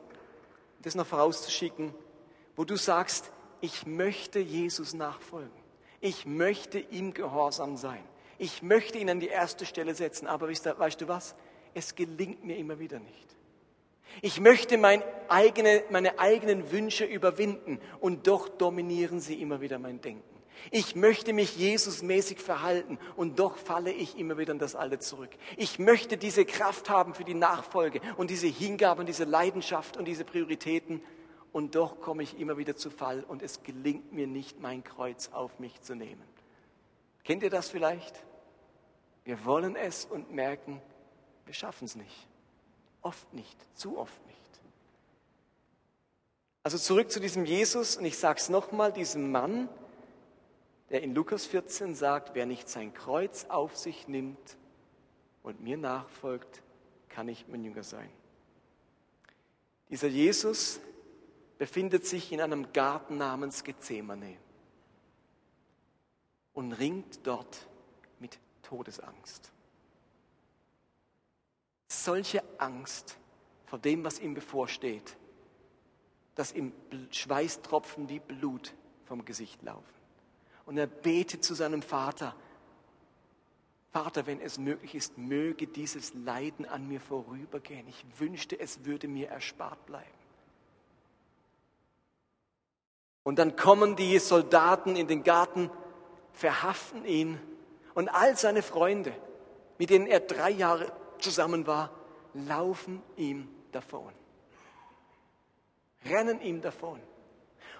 das 0.82 0.94
noch 0.94 1.06
vorauszuschicken, 1.06 1.94
wo 2.54 2.64
du 2.64 2.76
sagst, 2.76 3.32
ich 3.60 3.86
möchte 3.86 4.38
Jesus 4.38 4.92
nachfolgen. 4.92 5.50
Ich 6.00 6.26
möchte 6.26 6.78
ihm 6.78 7.14
gehorsam 7.14 7.76
sein. 7.76 8.02
Ich 8.38 8.60
möchte 8.60 8.98
ihn 8.98 9.08
an 9.08 9.20
die 9.20 9.28
erste 9.28 9.66
Stelle 9.66 9.94
setzen. 9.94 10.26
Aber 10.26 10.48
weißt 10.48 11.00
du 11.00 11.08
was? 11.08 11.34
Es 11.74 11.94
gelingt 11.94 12.44
mir 12.44 12.56
immer 12.56 12.78
wieder 12.78 12.98
nicht. 12.98 13.36
Ich 14.20 14.40
möchte 14.40 14.76
mein 14.78 15.02
eigene, 15.28 15.84
meine 15.90 16.18
eigenen 16.18 16.70
Wünsche 16.72 17.04
überwinden 17.04 17.80
und 18.00 18.26
doch 18.26 18.48
dominieren 18.48 19.20
sie 19.20 19.40
immer 19.40 19.60
wieder 19.60 19.78
mein 19.78 20.00
Denken. 20.00 20.31
Ich 20.70 20.94
möchte 20.94 21.32
mich 21.32 21.56
Jesusmäßig 21.56 22.38
verhalten 22.38 22.98
und 23.16 23.38
doch 23.38 23.56
falle 23.56 23.92
ich 23.92 24.18
immer 24.18 24.38
wieder 24.38 24.52
in 24.52 24.58
das 24.58 24.76
Alte 24.76 24.98
zurück. 24.98 25.30
Ich 25.56 25.78
möchte 25.78 26.16
diese 26.16 26.44
Kraft 26.44 26.88
haben 26.88 27.14
für 27.14 27.24
die 27.24 27.34
Nachfolge 27.34 28.00
und 28.16 28.30
diese 28.30 28.46
Hingabe 28.46 29.00
und 29.00 29.06
diese 29.06 29.24
Leidenschaft 29.24 29.96
und 29.96 30.06
diese 30.06 30.24
Prioritäten 30.24 31.02
und 31.52 31.74
doch 31.74 32.00
komme 32.00 32.22
ich 32.22 32.38
immer 32.38 32.56
wieder 32.56 32.76
zu 32.76 32.90
Fall 32.90 33.24
und 33.24 33.42
es 33.42 33.62
gelingt 33.62 34.12
mir 34.12 34.26
nicht, 34.26 34.60
mein 34.60 34.82
Kreuz 34.82 35.30
auf 35.32 35.58
mich 35.58 35.80
zu 35.82 35.94
nehmen. 35.94 36.22
Kennt 37.24 37.42
ihr 37.42 37.50
das 37.50 37.68
vielleicht? 37.68 38.22
Wir 39.24 39.44
wollen 39.44 39.76
es 39.76 40.04
und 40.04 40.32
merken, 40.32 40.80
wir 41.44 41.54
schaffen 41.54 41.84
es 41.84 41.94
nicht. 41.94 42.28
Oft 43.02 43.32
nicht, 43.34 43.56
zu 43.74 43.98
oft 43.98 44.26
nicht. 44.26 44.38
Also 46.64 46.78
zurück 46.78 47.10
zu 47.10 47.20
diesem 47.20 47.44
Jesus 47.44 47.96
und 47.96 48.04
ich 48.04 48.16
sage 48.16 48.38
es 48.38 48.48
nochmal, 48.48 48.92
diesem 48.92 49.30
Mann, 49.32 49.68
der 50.92 51.02
in 51.02 51.14
Lukas 51.14 51.46
14 51.46 51.96
sagt, 51.96 52.36
wer 52.36 52.46
nicht 52.46 52.68
sein 52.68 52.94
Kreuz 52.94 53.46
auf 53.46 53.76
sich 53.76 54.06
nimmt 54.06 54.56
und 55.42 55.60
mir 55.60 55.76
nachfolgt, 55.76 56.62
kann 57.08 57.26
nicht 57.26 57.48
mein 57.48 57.64
Jünger 57.64 57.82
sein. 57.82 58.08
Dieser 59.90 60.08
Jesus 60.08 60.80
befindet 61.58 62.06
sich 62.06 62.30
in 62.30 62.40
einem 62.40 62.72
Garten 62.72 63.16
namens 63.16 63.64
Gethsemane 63.64 64.36
und 66.54 66.72
ringt 66.72 67.26
dort 67.26 67.66
mit 68.20 68.38
Todesangst 68.62 69.52
solche 72.04 72.42
Angst 72.58 73.18
vor 73.66 73.78
dem, 73.78 74.04
was 74.04 74.18
ihm 74.18 74.34
bevorsteht, 74.34 75.16
dass 76.34 76.52
ihm 76.52 76.72
Schweißtropfen 77.10 78.08
wie 78.08 78.20
Blut 78.20 78.74
vom 79.04 79.24
Gesicht 79.24 79.62
laufen. 79.62 80.01
Und 80.72 80.78
er 80.78 80.86
betet 80.86 81.44
zu 81.44 81.52
seinem 81.52 81.82
Vater, 81.82 82.34
Vater, 83.90 84.26
wenn 84.26 84.40
es 84.40 84.56
möglich 84.56 84.94
ist, 84.94 85.18
möge 85.18 85.66
dieses 85.66 86.14
Leiden 86.14 86.64
an 86.64 86.88
mir 86.88 86.98
vorübergehen. 86.98 87.86
Ich 87.88 88.06
wünschte, 88.18 88.58
es 88.58 88.86
würde 88.86 89.06
mir 89.06 89.28
erspart 89.28 89.84
bleiben. 89.84 90.06
Und 93.22 93.38
dann 93.38 93.54
kommen 93.54 93.96
die 93.96 94.18
Soldaten 94.18 94.96
in 94.96 95.08
den 95.08 95.24
Garten, 95.24 95.68
verhaften 96.32 97.04
ihn 97.04 97.38
und 97.92 98.08
all 98.08 98.34
seine 98.38 98.62
Freunde, 98.62 99.12
mit 99.76 99.90
denen 99.90 100.06
er 100.06 100.20
drei 100.20 100.48
Jahre 100.48 100.90
zusammen 101.18 101.66
war, 101.66 101.90
laufen 102.32 103.02
ihm 103.16 103.46
davon. 103.72 104.10
Rennen 106.06 106.40
ihm 106.40 106.62
davon. 106.62 106.98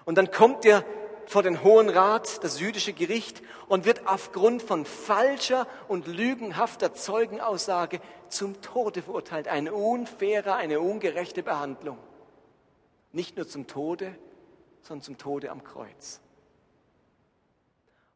Und 0.05 0.19
dann 0.19 0.29
kommt 0.29 0.63
er 0.65 0.85
vor 1.25 1.43
den 1.43 1.63
Hohen 1.63 1.89
Rat, 1.89 2.43
das 2.43 2.59
jüdische 2.59 2.93
Gericht, 2.93 3.41
und 3.67 3.85
wird 3.85 4.07
aufgrund 4.07 4.61
von 4.61 4.85
falscher 4.85 5.67
und 5.87 6.07
lügenhafter 6.07 6.93
Zeugenaussage 6.93 7.99
zum 8.29 8.61
Tode 8.61 9.01
verurteilt. 9.01 9.47
Eine 9.47 9.73
unfaire, 9.73 10.55
eine 10.55 10.79
ungerechte 10.79 11.43
Behandlung. 11.43 11.97
Nicht 13.11 13.37
nur 13.37 13.47
zum 13.47 13.67
Tode, 13.67 14.15
sondern 14.81 15.03
zum 15.03 15.17
Tode 15.17 15.51
am 15.51 15.63
Kreuz. 15.63 16.19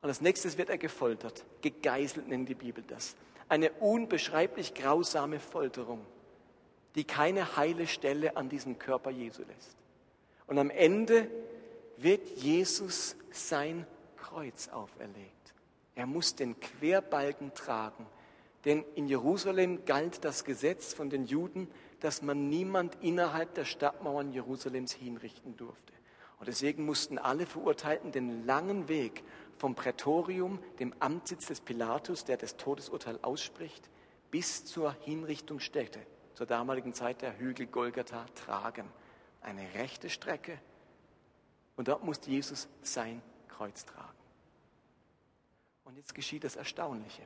Und 0.01 0.09
als 0.09 0.21
nächstes 0.21 0.57
wird 0.57 0.69
er 0.69 0.77
gefoltert. 0.77 1.45
Gegeißelt 1.61 2.27
nennt 2.27 2.49
die 2.49 2.55
Bibel 2.55 2.83
das 2.87 3.15
eine 3.49 3.71
unbeschreiblich 3.71 4.73
grausame 4.73 5.39
Folterung, 5.39 6.05
die 6.95 7.03
keine 7.03 7.55
heile 7.55 7.87
Stelle 7.87 8.35
an 8.35 8.49
diesem 8.49 8.79
Körper 8.79 9.09
Jesu 9.09 9.43
lässt. 9.43 9.77
Und 10.47 10.57
am 10.57 10.69
Ende 10.69 11.29
wird 11.97 12.27
Jesus 12.37 13.15
sein 13.31 13.85
Kreuz 14.15 14.67
auferlegt. 14.69 15.53
Er 15.95 16.05
muss 16.05 16.35
den 16.35 16.59
Querbalken 16.59 17.53
tragen, 17.53 18.05
denn 18.65 18.83
in 18.95 19.07
Jerusalem 19.07 19.85
galt 19.85 20.23
das 20.23 20.43
Gesetz 20.43 20.93
von 20.93 21.09
den 21.09 21.25
Juden, 21.25 21.69
dass 21.99 22.21
man 22.21 22.49
niemand 22.49 22.97
innerhalb 23.01 23.53
der 23.55 23.65
Stadtmauern 23.65 24.31
Jerusalems 24.31 24.93
hinrichten 24.93 25.57
durfte. 25.57 25.93
Und 26.39 26.47
deswegen 26.47 26.85
mussten 26.85 27.17
alle 27.17 27.45
Verurteilten 27.45 28.11
den 28.11 28.45
langen 28.45 28.87
Weg 28.87 29.23
vom 29.57 29.73
Prätorium, 29.73 30.59
dem 30.79 30.93
Amtssitz 30.99 31.47
des 31.47 31.61
Pilatus, 31.61 32.25
der 32.25 32.37
das 32.37 32.57
Todesurteil 32.57 33.17
ausspricht, 33.23 33.89
bis 34.29 34.65
zur 34.65 34.95
Hinrichtungsstätte, 35.01 35.99
zur 36.35 36.45
damaligen 36.45 36.93
Zeit 36.93 37.23
der 37.23 37.39
Hügel 37.39 37.65
Golgatha, 37.65 38.25
tragen. 38.35 38.87
Eine 39.41 39.73
rechte 39.73 40.09
Strecke. 40.09 40.59
Und 41.77 41.87
dort 41.87 42.03
musste 42.03 42.29
Jesus 42.29 42.67
sein 42.81 43.21
Kreuz 43.47 43.85
tragen. 43.85 44.17
Und 45.85 45.95
jetzt 45.95 46.13
geschieht 46.13 46.43
das 46.43 46.57
Erstaunliche. 46.57 47.23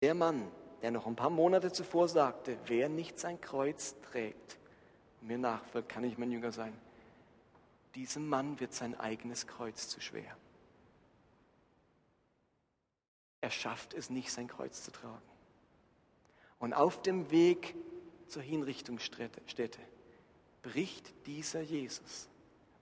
Der 0.00 0.14
Mann, 0.14 0.50
der 0.80 0.90
noch 0.90 1.06
ein 1.06 1.16
paar 1.16 1.28
Monate 1.28 1.70
zuvor 1.70 2.08
sagte, 2.08 2.58
wer 2.64 2.88
nicht 2.88 3.18
sein 3.18 3.38
Kreuz 3.40 3.94
trägt 4.00 4.58
mir 5.20 5.36
nachfolgt, 5.36 5.90
kann 5.90 6.02
nicht 6.02 6.16
mein 6.16 6.30
Jünger 6.30 6.50
sein, 6.50 6.72
diesem 7.94 8.26
Mann 8.26 8.58
wird 8.58 8.72
sein 8.72 8.98
eigenes 8.98 9.46
Kreuz 9.46 9.86
zu 9.86 10.00
schwer. 10.00 10.34
er 13.40 13.50
schafft 13.50 13.94
es 13.94 14.10
nicht, 14.10 14.30
sein 14.30 14.48
Kreuz 14.48 14.84
zu 14.84 14.92
tragen. 14.92 15.22
Und 16.58 16.74
auf 16.74 17.00
dem 17.02 17.30
Weg 17.30 17.74
zur 18.28 18.42
Hinrichtungsstätte 18.42 19.80
bricht 20.62 21.12
dieser 21.26 21.60
Jesus 21.60 22.28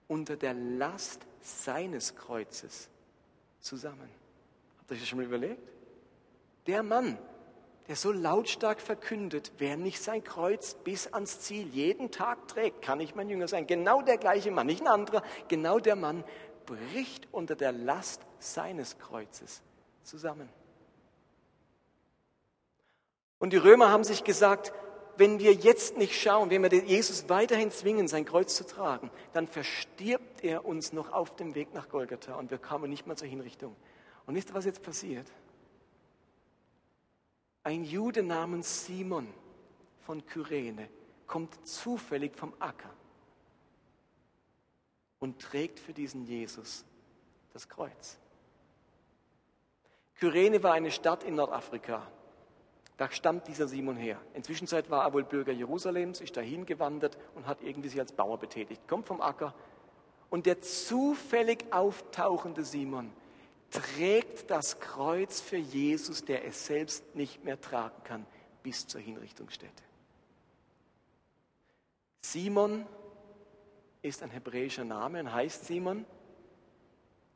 unter 0.07 0.37
der 0.37 0.55
Last 0.55 1.27
seines 1.41 2.15
Kreuzes 2.15 2.89
zusammen. 3.61 4.09
Habt 4.79 4.91
ihr 4.91 4.95
euch 4.95 5.01
das 5.01 5.09
schon 5.09 5.19
mal 5.19 5.27
überlegt? 5.27 5.63
Der 6.67 6.83
Mann, 6.83 7.19
der 7.87 7.97
so 7.97 8.13
lautstark 8.13 8.81
verkündet, 8.81 9.53
wer 9.59 9.77
nicht 9.77 10.03
sein 10.03 10.23
Kreuz 10.23 10.75
bis 10.75 11.13
ans 11.13 11.41
Ziel 11.41 11.67
jeden 11.69 12.11
Tag 12.11 12.49
trägt, 12.49 12.83
kann 12.83 12.99
nicht 12.99 13.17
mein 13.17 13.29
Jünger 13.29 13.49
sein. 13.49 13.67
Genau 13.67 14.03
der 14.03 14.19
gleiche 14.19 14.51
Mann, 14.51 14.67
nicht 14.67 14.83
ein 14.83 14.89
anderer, 14.89 15.23
genau 15.49 15.79
der 15.79 15.97
Mann 15.97 16.25
bricht 16.67 17.29
unter 17.33 17.57
der 17.57 17.73
Last 17.73 18.23
seines 18.39 18.99
Kreuzes 18.99 19.63
zusammen. 20.03 20.49
Und 23.39 23.53
die 23.53 23.57
Römer 23.57 23.91
haben 23.91 24.05
sich 24.05 24.25
gesagt, 24.25 24.73
wenn 25.19 25.41
wir 25.41 25.53
jetzt 25.53 25.97
nicht 25.97 26.15
schauen, 26.15 26.51
wenn 26.51 26.63
wir 26.63 26.73
Jesus 26.85 27.29
weiterhin 27.29 27.71
zwingen, 27.71 28.09
sein 28.09 28.25
Kreuz 28.25 28.55
zu 28.55 28.65
tragen, 28.65 29.11
dann 29.33 29.49
verstirbt 29.49 30.45
er 30.45 30.65
uns 30.65 30.93
noch 30.93 31.13
auf 31.13 31.35
dem 31.37 31.55
Weg 31.55 31.75
nach 31.75 31.89
Golgatha 31.89 32.37
und 32.37 32.51
wir 32.51 32.59
kommen 32.59 32.89
nicht 32.89 33.07
mehr 33.07 33.17
zur 33.17 33.29
Hinrichtung. 33.29 33.75
Und 34.27 34.35
wisst 34.35 34.51
ihr, 34.51 34.55
was 34.55 34.65
jetzt 34.65 34.83
passiert? 34.83 35.27
Ein 37.65 37.85
Jude 37.85 38.23
namens 38.23 38.87
Simon 38.87 39.29
von 40.07 40.25
Kyrene 40.25 40.89
kommt 41.27 41.67
zufällig 41.67 42.37
vom 42.37 42.55
Acker 42.61 42.95
und 45.19 45.41
trägt 45.41 45.81
für 45.81 45.93
diesen 45.93 46.25
Jesus 46.25 46.85
das 47.53 47.69
Kreuz. 47.69 48.19
Kyrene 50.15 50.63
war 50.63 50.73
eine 50.73 50.91
Stadt 50.91 51.25
in 51.25 51.35
Nordafrika. 51.35 52.11
Da 52.99 53.09
stammt 53.13 53.47
dieser 53.47 53.69
Simon 53.69 53.97
her. 53.97 54.21
Inzwischen 54.35 54.69
war 54.91 55.05
er 55.05 55.13
wohl 55.13 55.23
Bürger 55.23 55.53
Jerusalems, 55.53 56.21
ist 56.21 56.37
dahin 56.37 56.67
gewandert 56.67 57.17
und 57.37 57.47
hat 57.47 57.63
irgendwie 57.63 57.89
sich 57.89 58.01
als 58.01 58.11
Bauer 58.13 58.39
betätigt. 58.39 58.87
Kommt 58.89 59.07
vom 59.07 59.21
Acker. 59.21 59.55
Und 60.31 60.47
der 60.47 60.61
zufällig 60.61 61.73
auftauchende 61.73 62.65
Simon 62.65 63.13
trägt 63.71 64.51
das 64.51 64.81
Kreuz 64.81 65.41
für 65.41 65.57
Jesus, 65.57 66.25
der 66.25 66.45
es 66.45 66.67
selbst 66.67 67.15
nicht 67.15 67.45
mehr 67.45 67.61
tragen 67.61 68.03
kann, 68.03 68.27
bis 68.65 68.89
zur 68.89 69.01
Hinrichtungsstätte. 69.01 69.85
Simon 72.21 72.85
ist 74.03 74.25
ein 74.25 74.31
hebräischer 74.31 74.85
Name 74.85 75.21
und 75.21 75.33
heißt 75.33 75.67
Simon. 75.67 76.05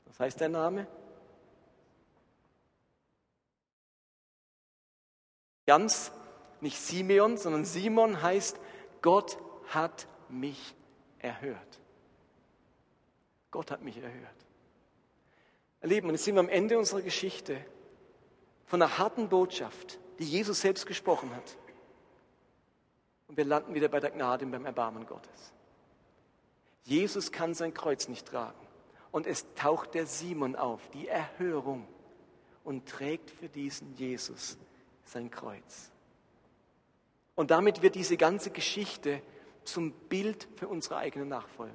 Was 0.06 0.18
heißt 0.18 0.40
der 0.40 0.48
Name? 0.48 0.88
Ganz 5.66 6.12
nicht 6.60 6.78
Simeon, 6.78 7.36
sondern 7.36 7.64
Simon 7.64 8.22
heißt, 8.22 8.58
Gott 9.00 9.38
hat 9.68 10.06
mich 10.28 10.74
erhört. 11.18 11.80
Gott 13.50 13.70
hat 13.70 13.82
mich 13.82 13.98
erhört. 13.98 14.46
Erleben, 15.80 16.08
und 16.08 16.14
jetzt 16.14 16.24
sind 16.24 16.36
wir 16.36 16.40
am 16.40 16.48
Ende 16.48 16.78
unserer 16.78 17.02
Geschichte 17.02 17.64
von 18.66 18.80
einer 18.80 18.98
harten 18.98 19.28
Botschaft, 19.28 19.98
die 20.18 20.24
Jesus 20.24 20.60
selbst 20.60 20.86
gesprochen 20.86 21.34
hat. 21.34 21.56
Und 23.28 23.36
wir 23.36 23.44
landen 23.44 23.74
wieder 23.74 23.88
bei 23.88 24.00
der 24.00 24.10
Gnade 24.10 24.44
und 24.44 24.52
beim 24.52 24.64
Erbarmen 24.64 25.06
Gottes. 25.06 25.52
Jesus 26.84 27.32
kann 27.32 27.54
sein 27.54 27.74
Kreuz 27.74 28.08
nicht 28.08 28.26
tragen. 28.26 28.58
Und 29.10 29.26
es 29.26 29.46
taucht 29.54 29.94
der 29.94 30.06
Simon 30.06 30.56
auf, 30.56 30.88
die 30.90 31.08
Erhörung, 31.08 31.86
und 32.64 32.88
trägt 32.88 33.30
für 33.30 33.48
diesen 33.48 33.94
Jesus 33.96 34.56
sein 35.12 35.30
Kreuz. 35.30 35.90
Und 37.34 37.50
damit 37.50 37.82
wird 37.82 37.94
diese 37.94 38.16
ganze 38.16 38.50
Geschichte 38.50 39.22
zum 39.64 39.92
Bild 39.92 40.48
für 40.56 40.68
unsere 40.68 40.96
eigene 40.96 41.26
Nachfolge. 41.26 41.74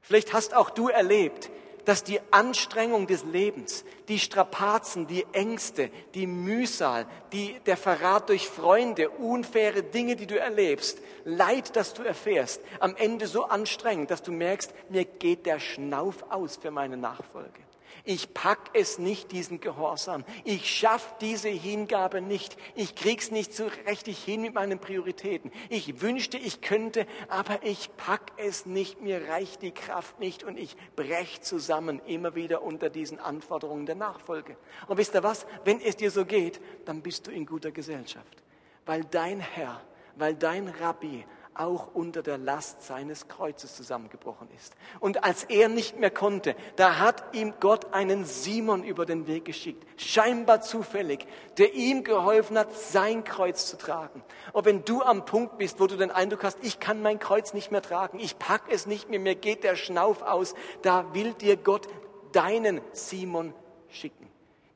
Vielleicht 0.00 0.32
hast 0.32 0.54
auch 0.54 0.70
du 0.70 0.88
erlebt, 0.88 1.50
dass 1.84 2.02
die 2.02 2.20
Anstrengung 2.30 3.06
des 3.06 3.24
Lebens, 3.24 3.84
die 4.08 4.18
Strapazen, 4.18 5.06
die 5.06 5.26
Ängste, 5.32 5.90
die 6.14 6.26
Mühsal, 6.26 7.06
die, 7.32 7.60
der 7.66 7.76
Verrat 7.76 8.28
durch 8.30 8.48
Freunde, 8.48 9.10
unfaire 9.10 9.82
Dinge, 9.82 10.16
die 10.16 10.26
du 10.26 10.38
erlebst, 10.38 11.00
Leid, 11.24 11.76
das 11.76 11.94
du 11.94 12.02
erfährst, 12.02 12.62
am 12.80 12.96
Ende 12.96 13.26
so 13.26 13.44
anstrengend, 13.44 14.10
dass 14.10 14.22
du 14.22 14.32
merkst, 14.32 14.74
mir 14.90 15.04
geht 15.04 15.46
der 15.46 15.58
Schnauf 15.58 16.30
aus 16.30 16.56
für 16.56 16.70
meine 16.70 16.96
Nachfolge. 16.96 17.60
Ich 18.06 18.34
pack 18.34 18.58
es 18.74 18.98
nicht, 18.98 19.32
diesen 19.32 19.60
Gehorsam. 19.60 20.24
Ich 20.44 20.68
schaff 20.70 21.16
diese 21.22 21.48
Hingabe 21.48 22.20
nicht. 22.20 22.58
Ich 22.74 22.94
krieg's 22.94 23.30
nicht 23.30 23.54
so 23.54 23.70
richtig 23.88 24.22
hin 24.22 24.42
mit 24.42 24.52
meinen 24.52 24.78
Prioritäten. 24.78 25.50
Ich 25.70 26.02
wünschte, 26.02 26.36
ich 26.36 26.60
könnte, 26.60 27.06
aber 27.28 27.62
ich 27.62 27.88
pack 27.96 28.32
es 28.36 28.66
nicht. 28.66 29.00
Mir 29.00 29.26
reicht 29.28 29.62
die 29.62 29.70
Kraft 29.70 30.20
nicht 30.20 30.44
und 30.44 30.58
ich 30.58 30.76
brech 30.96 31.40
zusammen 31.40 31.98
immer 32.04 32.34
wieder 32.34 32.62
unter 32.62 32.90
diesen 32.90 33.18
Anforderungen 33.18 33.86
der 33.86 33.94
Nachfolge. 33.94 34.58
Und 34.86 34.98
wisst 34.98 35.14
ihr 35.14 35.22
was? 35.22 35.46
Wenn 35.64 35.80
es 35.80 35.96
dir 35.96 36.10
so 36.10 36.26
geht, 36.26 36.60
dann 36.84 37.00
bist 37.00 37.26
du 37.26 37.30
in 37.30 37.46
guter 37.46 37.70
Gesellschaft. 37.70 38.42
Weil 38.84 39.04
dein 39.04 39.40
Herr, 39.40 39.80
weil 40.16 40.34
dein 40.34 40.68
Rabbi 40.68 41.24
auch 41.54 41.94
unter 41.94 42.22
der 42.22 42.38
Last 42.38 42.82
seines 42.84 43.28
Kreuzes 43.28 43.76
zusammengebrochen 43.76 44.48
ist. 44.56 44.74
Und 45.00 45.24
als 45.24 45.44
er 45.44 45.68
nicht 45.68 45.98
mehr 45.98 46.10
konnte, 46.10 46.56
da 46.76 46.98
hat 46.98 47.34
ihm 47.34 47.54
Gott 47.60 47.92
einen 47.92 48.24
Simon 48.24 48.84
über 48.84 49.06
den 49.06 49.26
Weg 49.26 49.44
geschickt, 49.44 49.86
scheinbar 50.00 50.62
zufällig, 50.62 51.26
der 51.58 51.74
ihm 51.74 52.04
geholfen 52.04 52.58
hat, 52.58 52.74
sein 52.74 53.24
Kreuz 53.24 53.66
zu 53.66 53.78
tragen. 53.78 54.22
Und 54.52 54.64
wenn 54.64 54.84
du 54.84 55.02
am 55.02 55.24
Punkt 55.24 55.58
bist, 55.58 55.80
wo 55.80 55.86
du 55.86 55.96
den 55.96 56.10
Eindruck 56.10 56.44
hast, 56.44 56.58
ich 56.62 56.80
kann 56.80 57.02
mein 57.02 57.18
Kreuz 57.18 57.54
nicht 57.54 57.70
mehr 57.70 57.82
tragen, 57.82 58.18
ich 58.18 58.38
pack 58.38 58.62
es 58.70 58.86
nicht 58.86 59.08
mehr, 59.08 59.20
mir 59.20 59.34
geht 59.34 59.64
der 59.64 59.76
Schnauf 59.76 60.22
aus, 60.22 60.54
da 60.82 61.14
will 61.14 61.34
dir 61.34 61.56
Gott 61.56 61.88
deinen 62.32 62.80
Simon 62.92 63.54
schicken, 63.88 64.28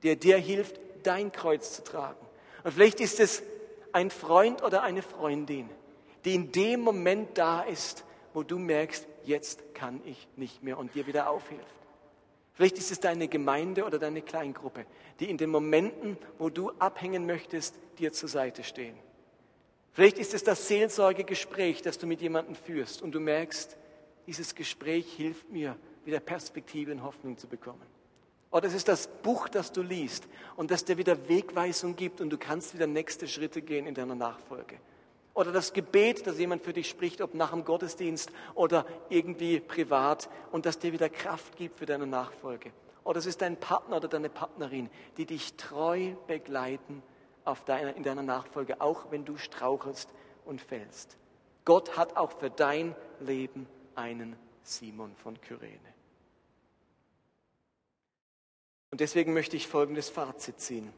der 0.03 0.17
dir 0.17 0.39
hilft, 0.39 0.81
dein 1.03 1.33
Kreuz 1.33 1.75
zu 1.75 1.85
tragen. 1.85 2.25
Und 2.65 2.73
vielleicht 2.73 3.01
ist 3.01 3.21
es 3.21 3.43
ein 3.93 4.11
Freund 4.11 4.63
oder 4.63 4.83
eine 4.83 5.03
Freundin, 5.03 5.69
die 6.25 6.35
in 6.35 6.53
dem 6.53 6.81
Moment 6.81 7.37
da 7.39 7.63
ist, 7.63 8.05
wo 8.35 8.43
du 8.43 8.59
merkst, 8.59 9.07
jetzt 9.25 9.75
kann 9.75 10.01
ich 10.05 10.29
nicht 10.37 10.63
mehr 10.63 10.79
und 10.79 10.95
dir 10.95 11.07
wieder 11.07 11.31
aufhilft. 11.31 11.65
Vielleicht 12.55 12.79
ist 12.79 12.91
es 12.91 12.99
deine 12.99 13.29
Gemeinde 13.29 13.85
oder 13.85 13.99
deine 13.99 14.21
Kleingruppe, 14.21 14.85
die 15.21 15.31
in 15.31 15.39
den 15.39 15.51
Momenten, 15.51 16.19
wo 16.39 16.51
du 16.51 16.71
abhängen 16.79 17.25
möchtest, 17.25 17.77
dir 17.99 18.13
zur 18.13 18.29
Seite 18.29 18.65
stehen. 18.65 18.97
Vielleicht 19.93 20.19
ist 20.19 20.35
es 20.35 20.45
das 20.45 20.67
Seelsorgegespräch, 20.69 21.83
das 21.83 21.99
du 21.99 22.07
mit 22.07 22.21
jemandem 22.21 22.55
führst 22.55 23.03
und 23.03 23.13
du 23.13 23.21
merkst, 23.21 23.77
dieses 24.27 24.55
Gespräch 24.55 25.13
hilft 25.13 25.51
mir, 25.51 25.77
wieder 26.05 26.21
Perspektive 26.21 26.93
und 26.93 27.03
Hoffnung 27.03 27.39
zu 27.39 27.47
bekommen. 27.47 27.83
Oder 28.51 28.69
es 28.69 28.75
ist 28.75 28.89
das 28.89 29.09
Buch, 29.23 29.49
das 29.49 29.73
du 29.73 29.83
liest 29.83 30.27
und 30.57 30.71
das 30.71 30.85
dir 30.85 30.97
wieder 30.97 31.29
Wegweisung 31.29 31.97
gibt 31.97 32.21
und 32.21 32.31
du 32.31 32.39
kannst 32.39 32.75
wieder 32.75 32.87
nächste 32.87 33.29
Schritte 33.29 33.63
gehen 33.63 33.87
in 33.87 33.95
deiner 33.95 34.15
Nachfolge. 34.15 34.79
Oder 35.39 35.53
das 35.53 35.73
Gebet, 35.73 36.27
das 36.27 36.41
jemand 36.41 36.65
für 36.65 36.73
dich 36.73 36.89
spricht, 36.89 37.21
ob 37.21 37.33
nach 37.33 37.53
dem 37.53 37.65
Gottesdienst 37.65 38.33
oder 38.57 38.85
irgendwie 39.09 39.61
privat 39.61 40.29
und 40.51 40.67
das 40.67 40.81
dir 40.81 40.93
wieder 40.93 41.09
Kraft 41.09 41.57
gibt 41.57 41.79
für 41.79 41.87
deine 41.87 42.09
Nachfolge. 42.09 42.73
Oder 43.05 43.21
es 43.21 43.27
ist 43.27 43.41
dein 43.41 43.57
Partner 43.57 43.99
oder 43.99 44.09
deine 44.09 44.31
Partnerin, 44.31 44.91
die 45.17 45.27
dich 45.27 45.55
treu 45.55 46.15
begleiten 46.27 47.05
auf 47.45 47.65
deiner, 47.65 47.95
in 47.95 48.03
deiner 48.03 48.25
Nachfolge, 48.25 48.81
auch 48.81 49.13
wenn 49.13 49.25
du 49.25 49.37
strauchelst 49.37 50.13
und 50.45 50.61
fällst. 50.61 51.17
Gott 51.65 51.97
hat 51.97 52.17
auch 52.17 52.33
für 52.33 52.51
dein 52.51 52.97
Leben 53.21 53.69
einen 53.95 54.35
Simon 54.65 55.15
von 55.15 55.41
Kyrene. 55.41 55.79
Und 58.91 58.99
deswegen 58.99 59.35
möchte 59.35 59.57
ich 59.57 59.69
folgendes 59.69 60.11
Fazit 60.11 60.59
ziehen. 60.59 60.93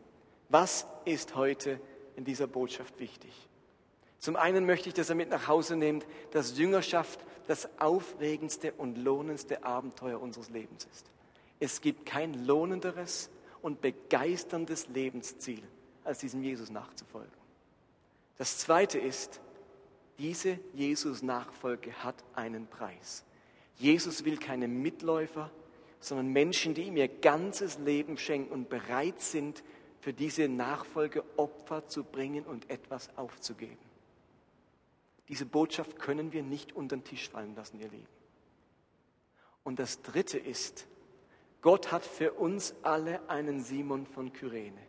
Was 0.48 0.86
ist 1.04 1.34
heute 1.36 1.78
in 2.16 2.24
dieser 2.24 2.46
Botschaft 2.46 2.98
wichtig? 3.00 3.49
Zum 4.20 4.36
einen 4.36 4.66
möchte 4.66 4.90
ich, 4.90 4.94
dass 4.94 5.08
er 5.08 5.16
mit 5.16 5.30
nach 5.30 5.48
Hause 5.48 5.76
nimmt, 5.76 6.06
dass 6.30 6.56
Jüngerschaft 6.58 7.24
das 7.46 7.68
aufregendste 7.80 8.72
und 8.72 8.96
lohnendste 8.96 9.64
Abenteuer 9.64 10.20
unseres 10.20 10.50
Lebens 10.50 10.86
ist. 10.92 11.06
Es 11.58 11.80
gibt 11.80 12.06
kein 12.06 12.46
lohnenderes 12.46 13.30
und 13.62 13.80
begeisterndes 13.80 14.88
Lebensziel, 14.88 15.62
als 16.04 16.18
diesem 16.18 16.42
Jesus 16.42 16.70
nachzufolgen. 16.70 17.32
Das 18.36 18.58
zweite 18.58 18.98
ist, 18.98 19.40
diese 20.18 20.58
Jesus-Nachfolge 20.74 21.92
hat 22.04 22.16
einen 22.34 22.66
Preis. 22.66 23.24
Jesus 23.76 24.24
will 24.26 24.36
keine 24.36 24.68
Mitläufer, 24.68 25.50
sondern 25.98 26.28
Menschen, 26.28 26.74
die 26.74 26.84
ihm 26.84 26.96
ihr 26.98 27.08
ganzes 27.08 27.78
Leben 27.78 28.18
schenken 28.18 28.52
und 28.52 28.68
bereit 28.68 29.20
sind, 29.20 29.62
für 30.00 30.12
diese 30.12 30.48
Nachfolge 30.48 31.24
Opfer 31.36 31.86
zu 31.88 32.04
bringen 32.04 32.44
und 32.44 32.68
etwas 32.70 33.08
aufzugeben. 33.16 33.89
Diese 35.30 35.46
Botschaft 35.46 36.00
können 36.00 36.32
wir 36.32 36.42
nicht 36.42 36.74
unter 36.74 36.96
den 36.96 37.04
Tisch 37.04 37.28
fallen 37.28 37.54
lassen, 37.54 37.78
ihr 37.78 37.88
Lieben. 37.88 38.08
Und 39.62 39.78
das 39.78 40.02
Dritte 40.02 40.38
ist, 40.38 40.88
Gott 41.62 41.92
hat 41.92 42.04
für 42.04 42.32
uns 42.32 42.74
alle 42.82 43.28
einen 43.30 43.62
Simon 43.62 44.06
von 44.06 44.32
Kyrene. 44.32 44.82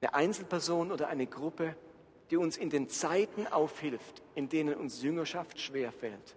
Eine 0.00 0.14
Einzelperson 0.14 0.90
oder 0.90 1.06
eine 1.06 1.28
Gruppe, 1.28 1.76
die 2.30 2.36
uns 2.36 2.56
in 2.56 2.70
den 2.70 2.88
Zeiten 2.88 3.46
aufhilft, 3.46 4.20
in 4.34 4.48
denen 4.48 4.74
uns 4.74 5.00
Jüngerschaft 5.00 5.60
schwerfällt 5.60 6.36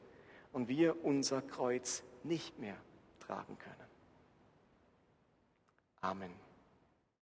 und 0.53 0.67
wir 0.67 1.03
unser 1.03 1.41
Kreuz 1.41 2.03
nicht 2.23 2.59
mehr 2.59 2.77
tragen 3.19 3.57
können. 3.57 3.89
Amen. 6.01 6.50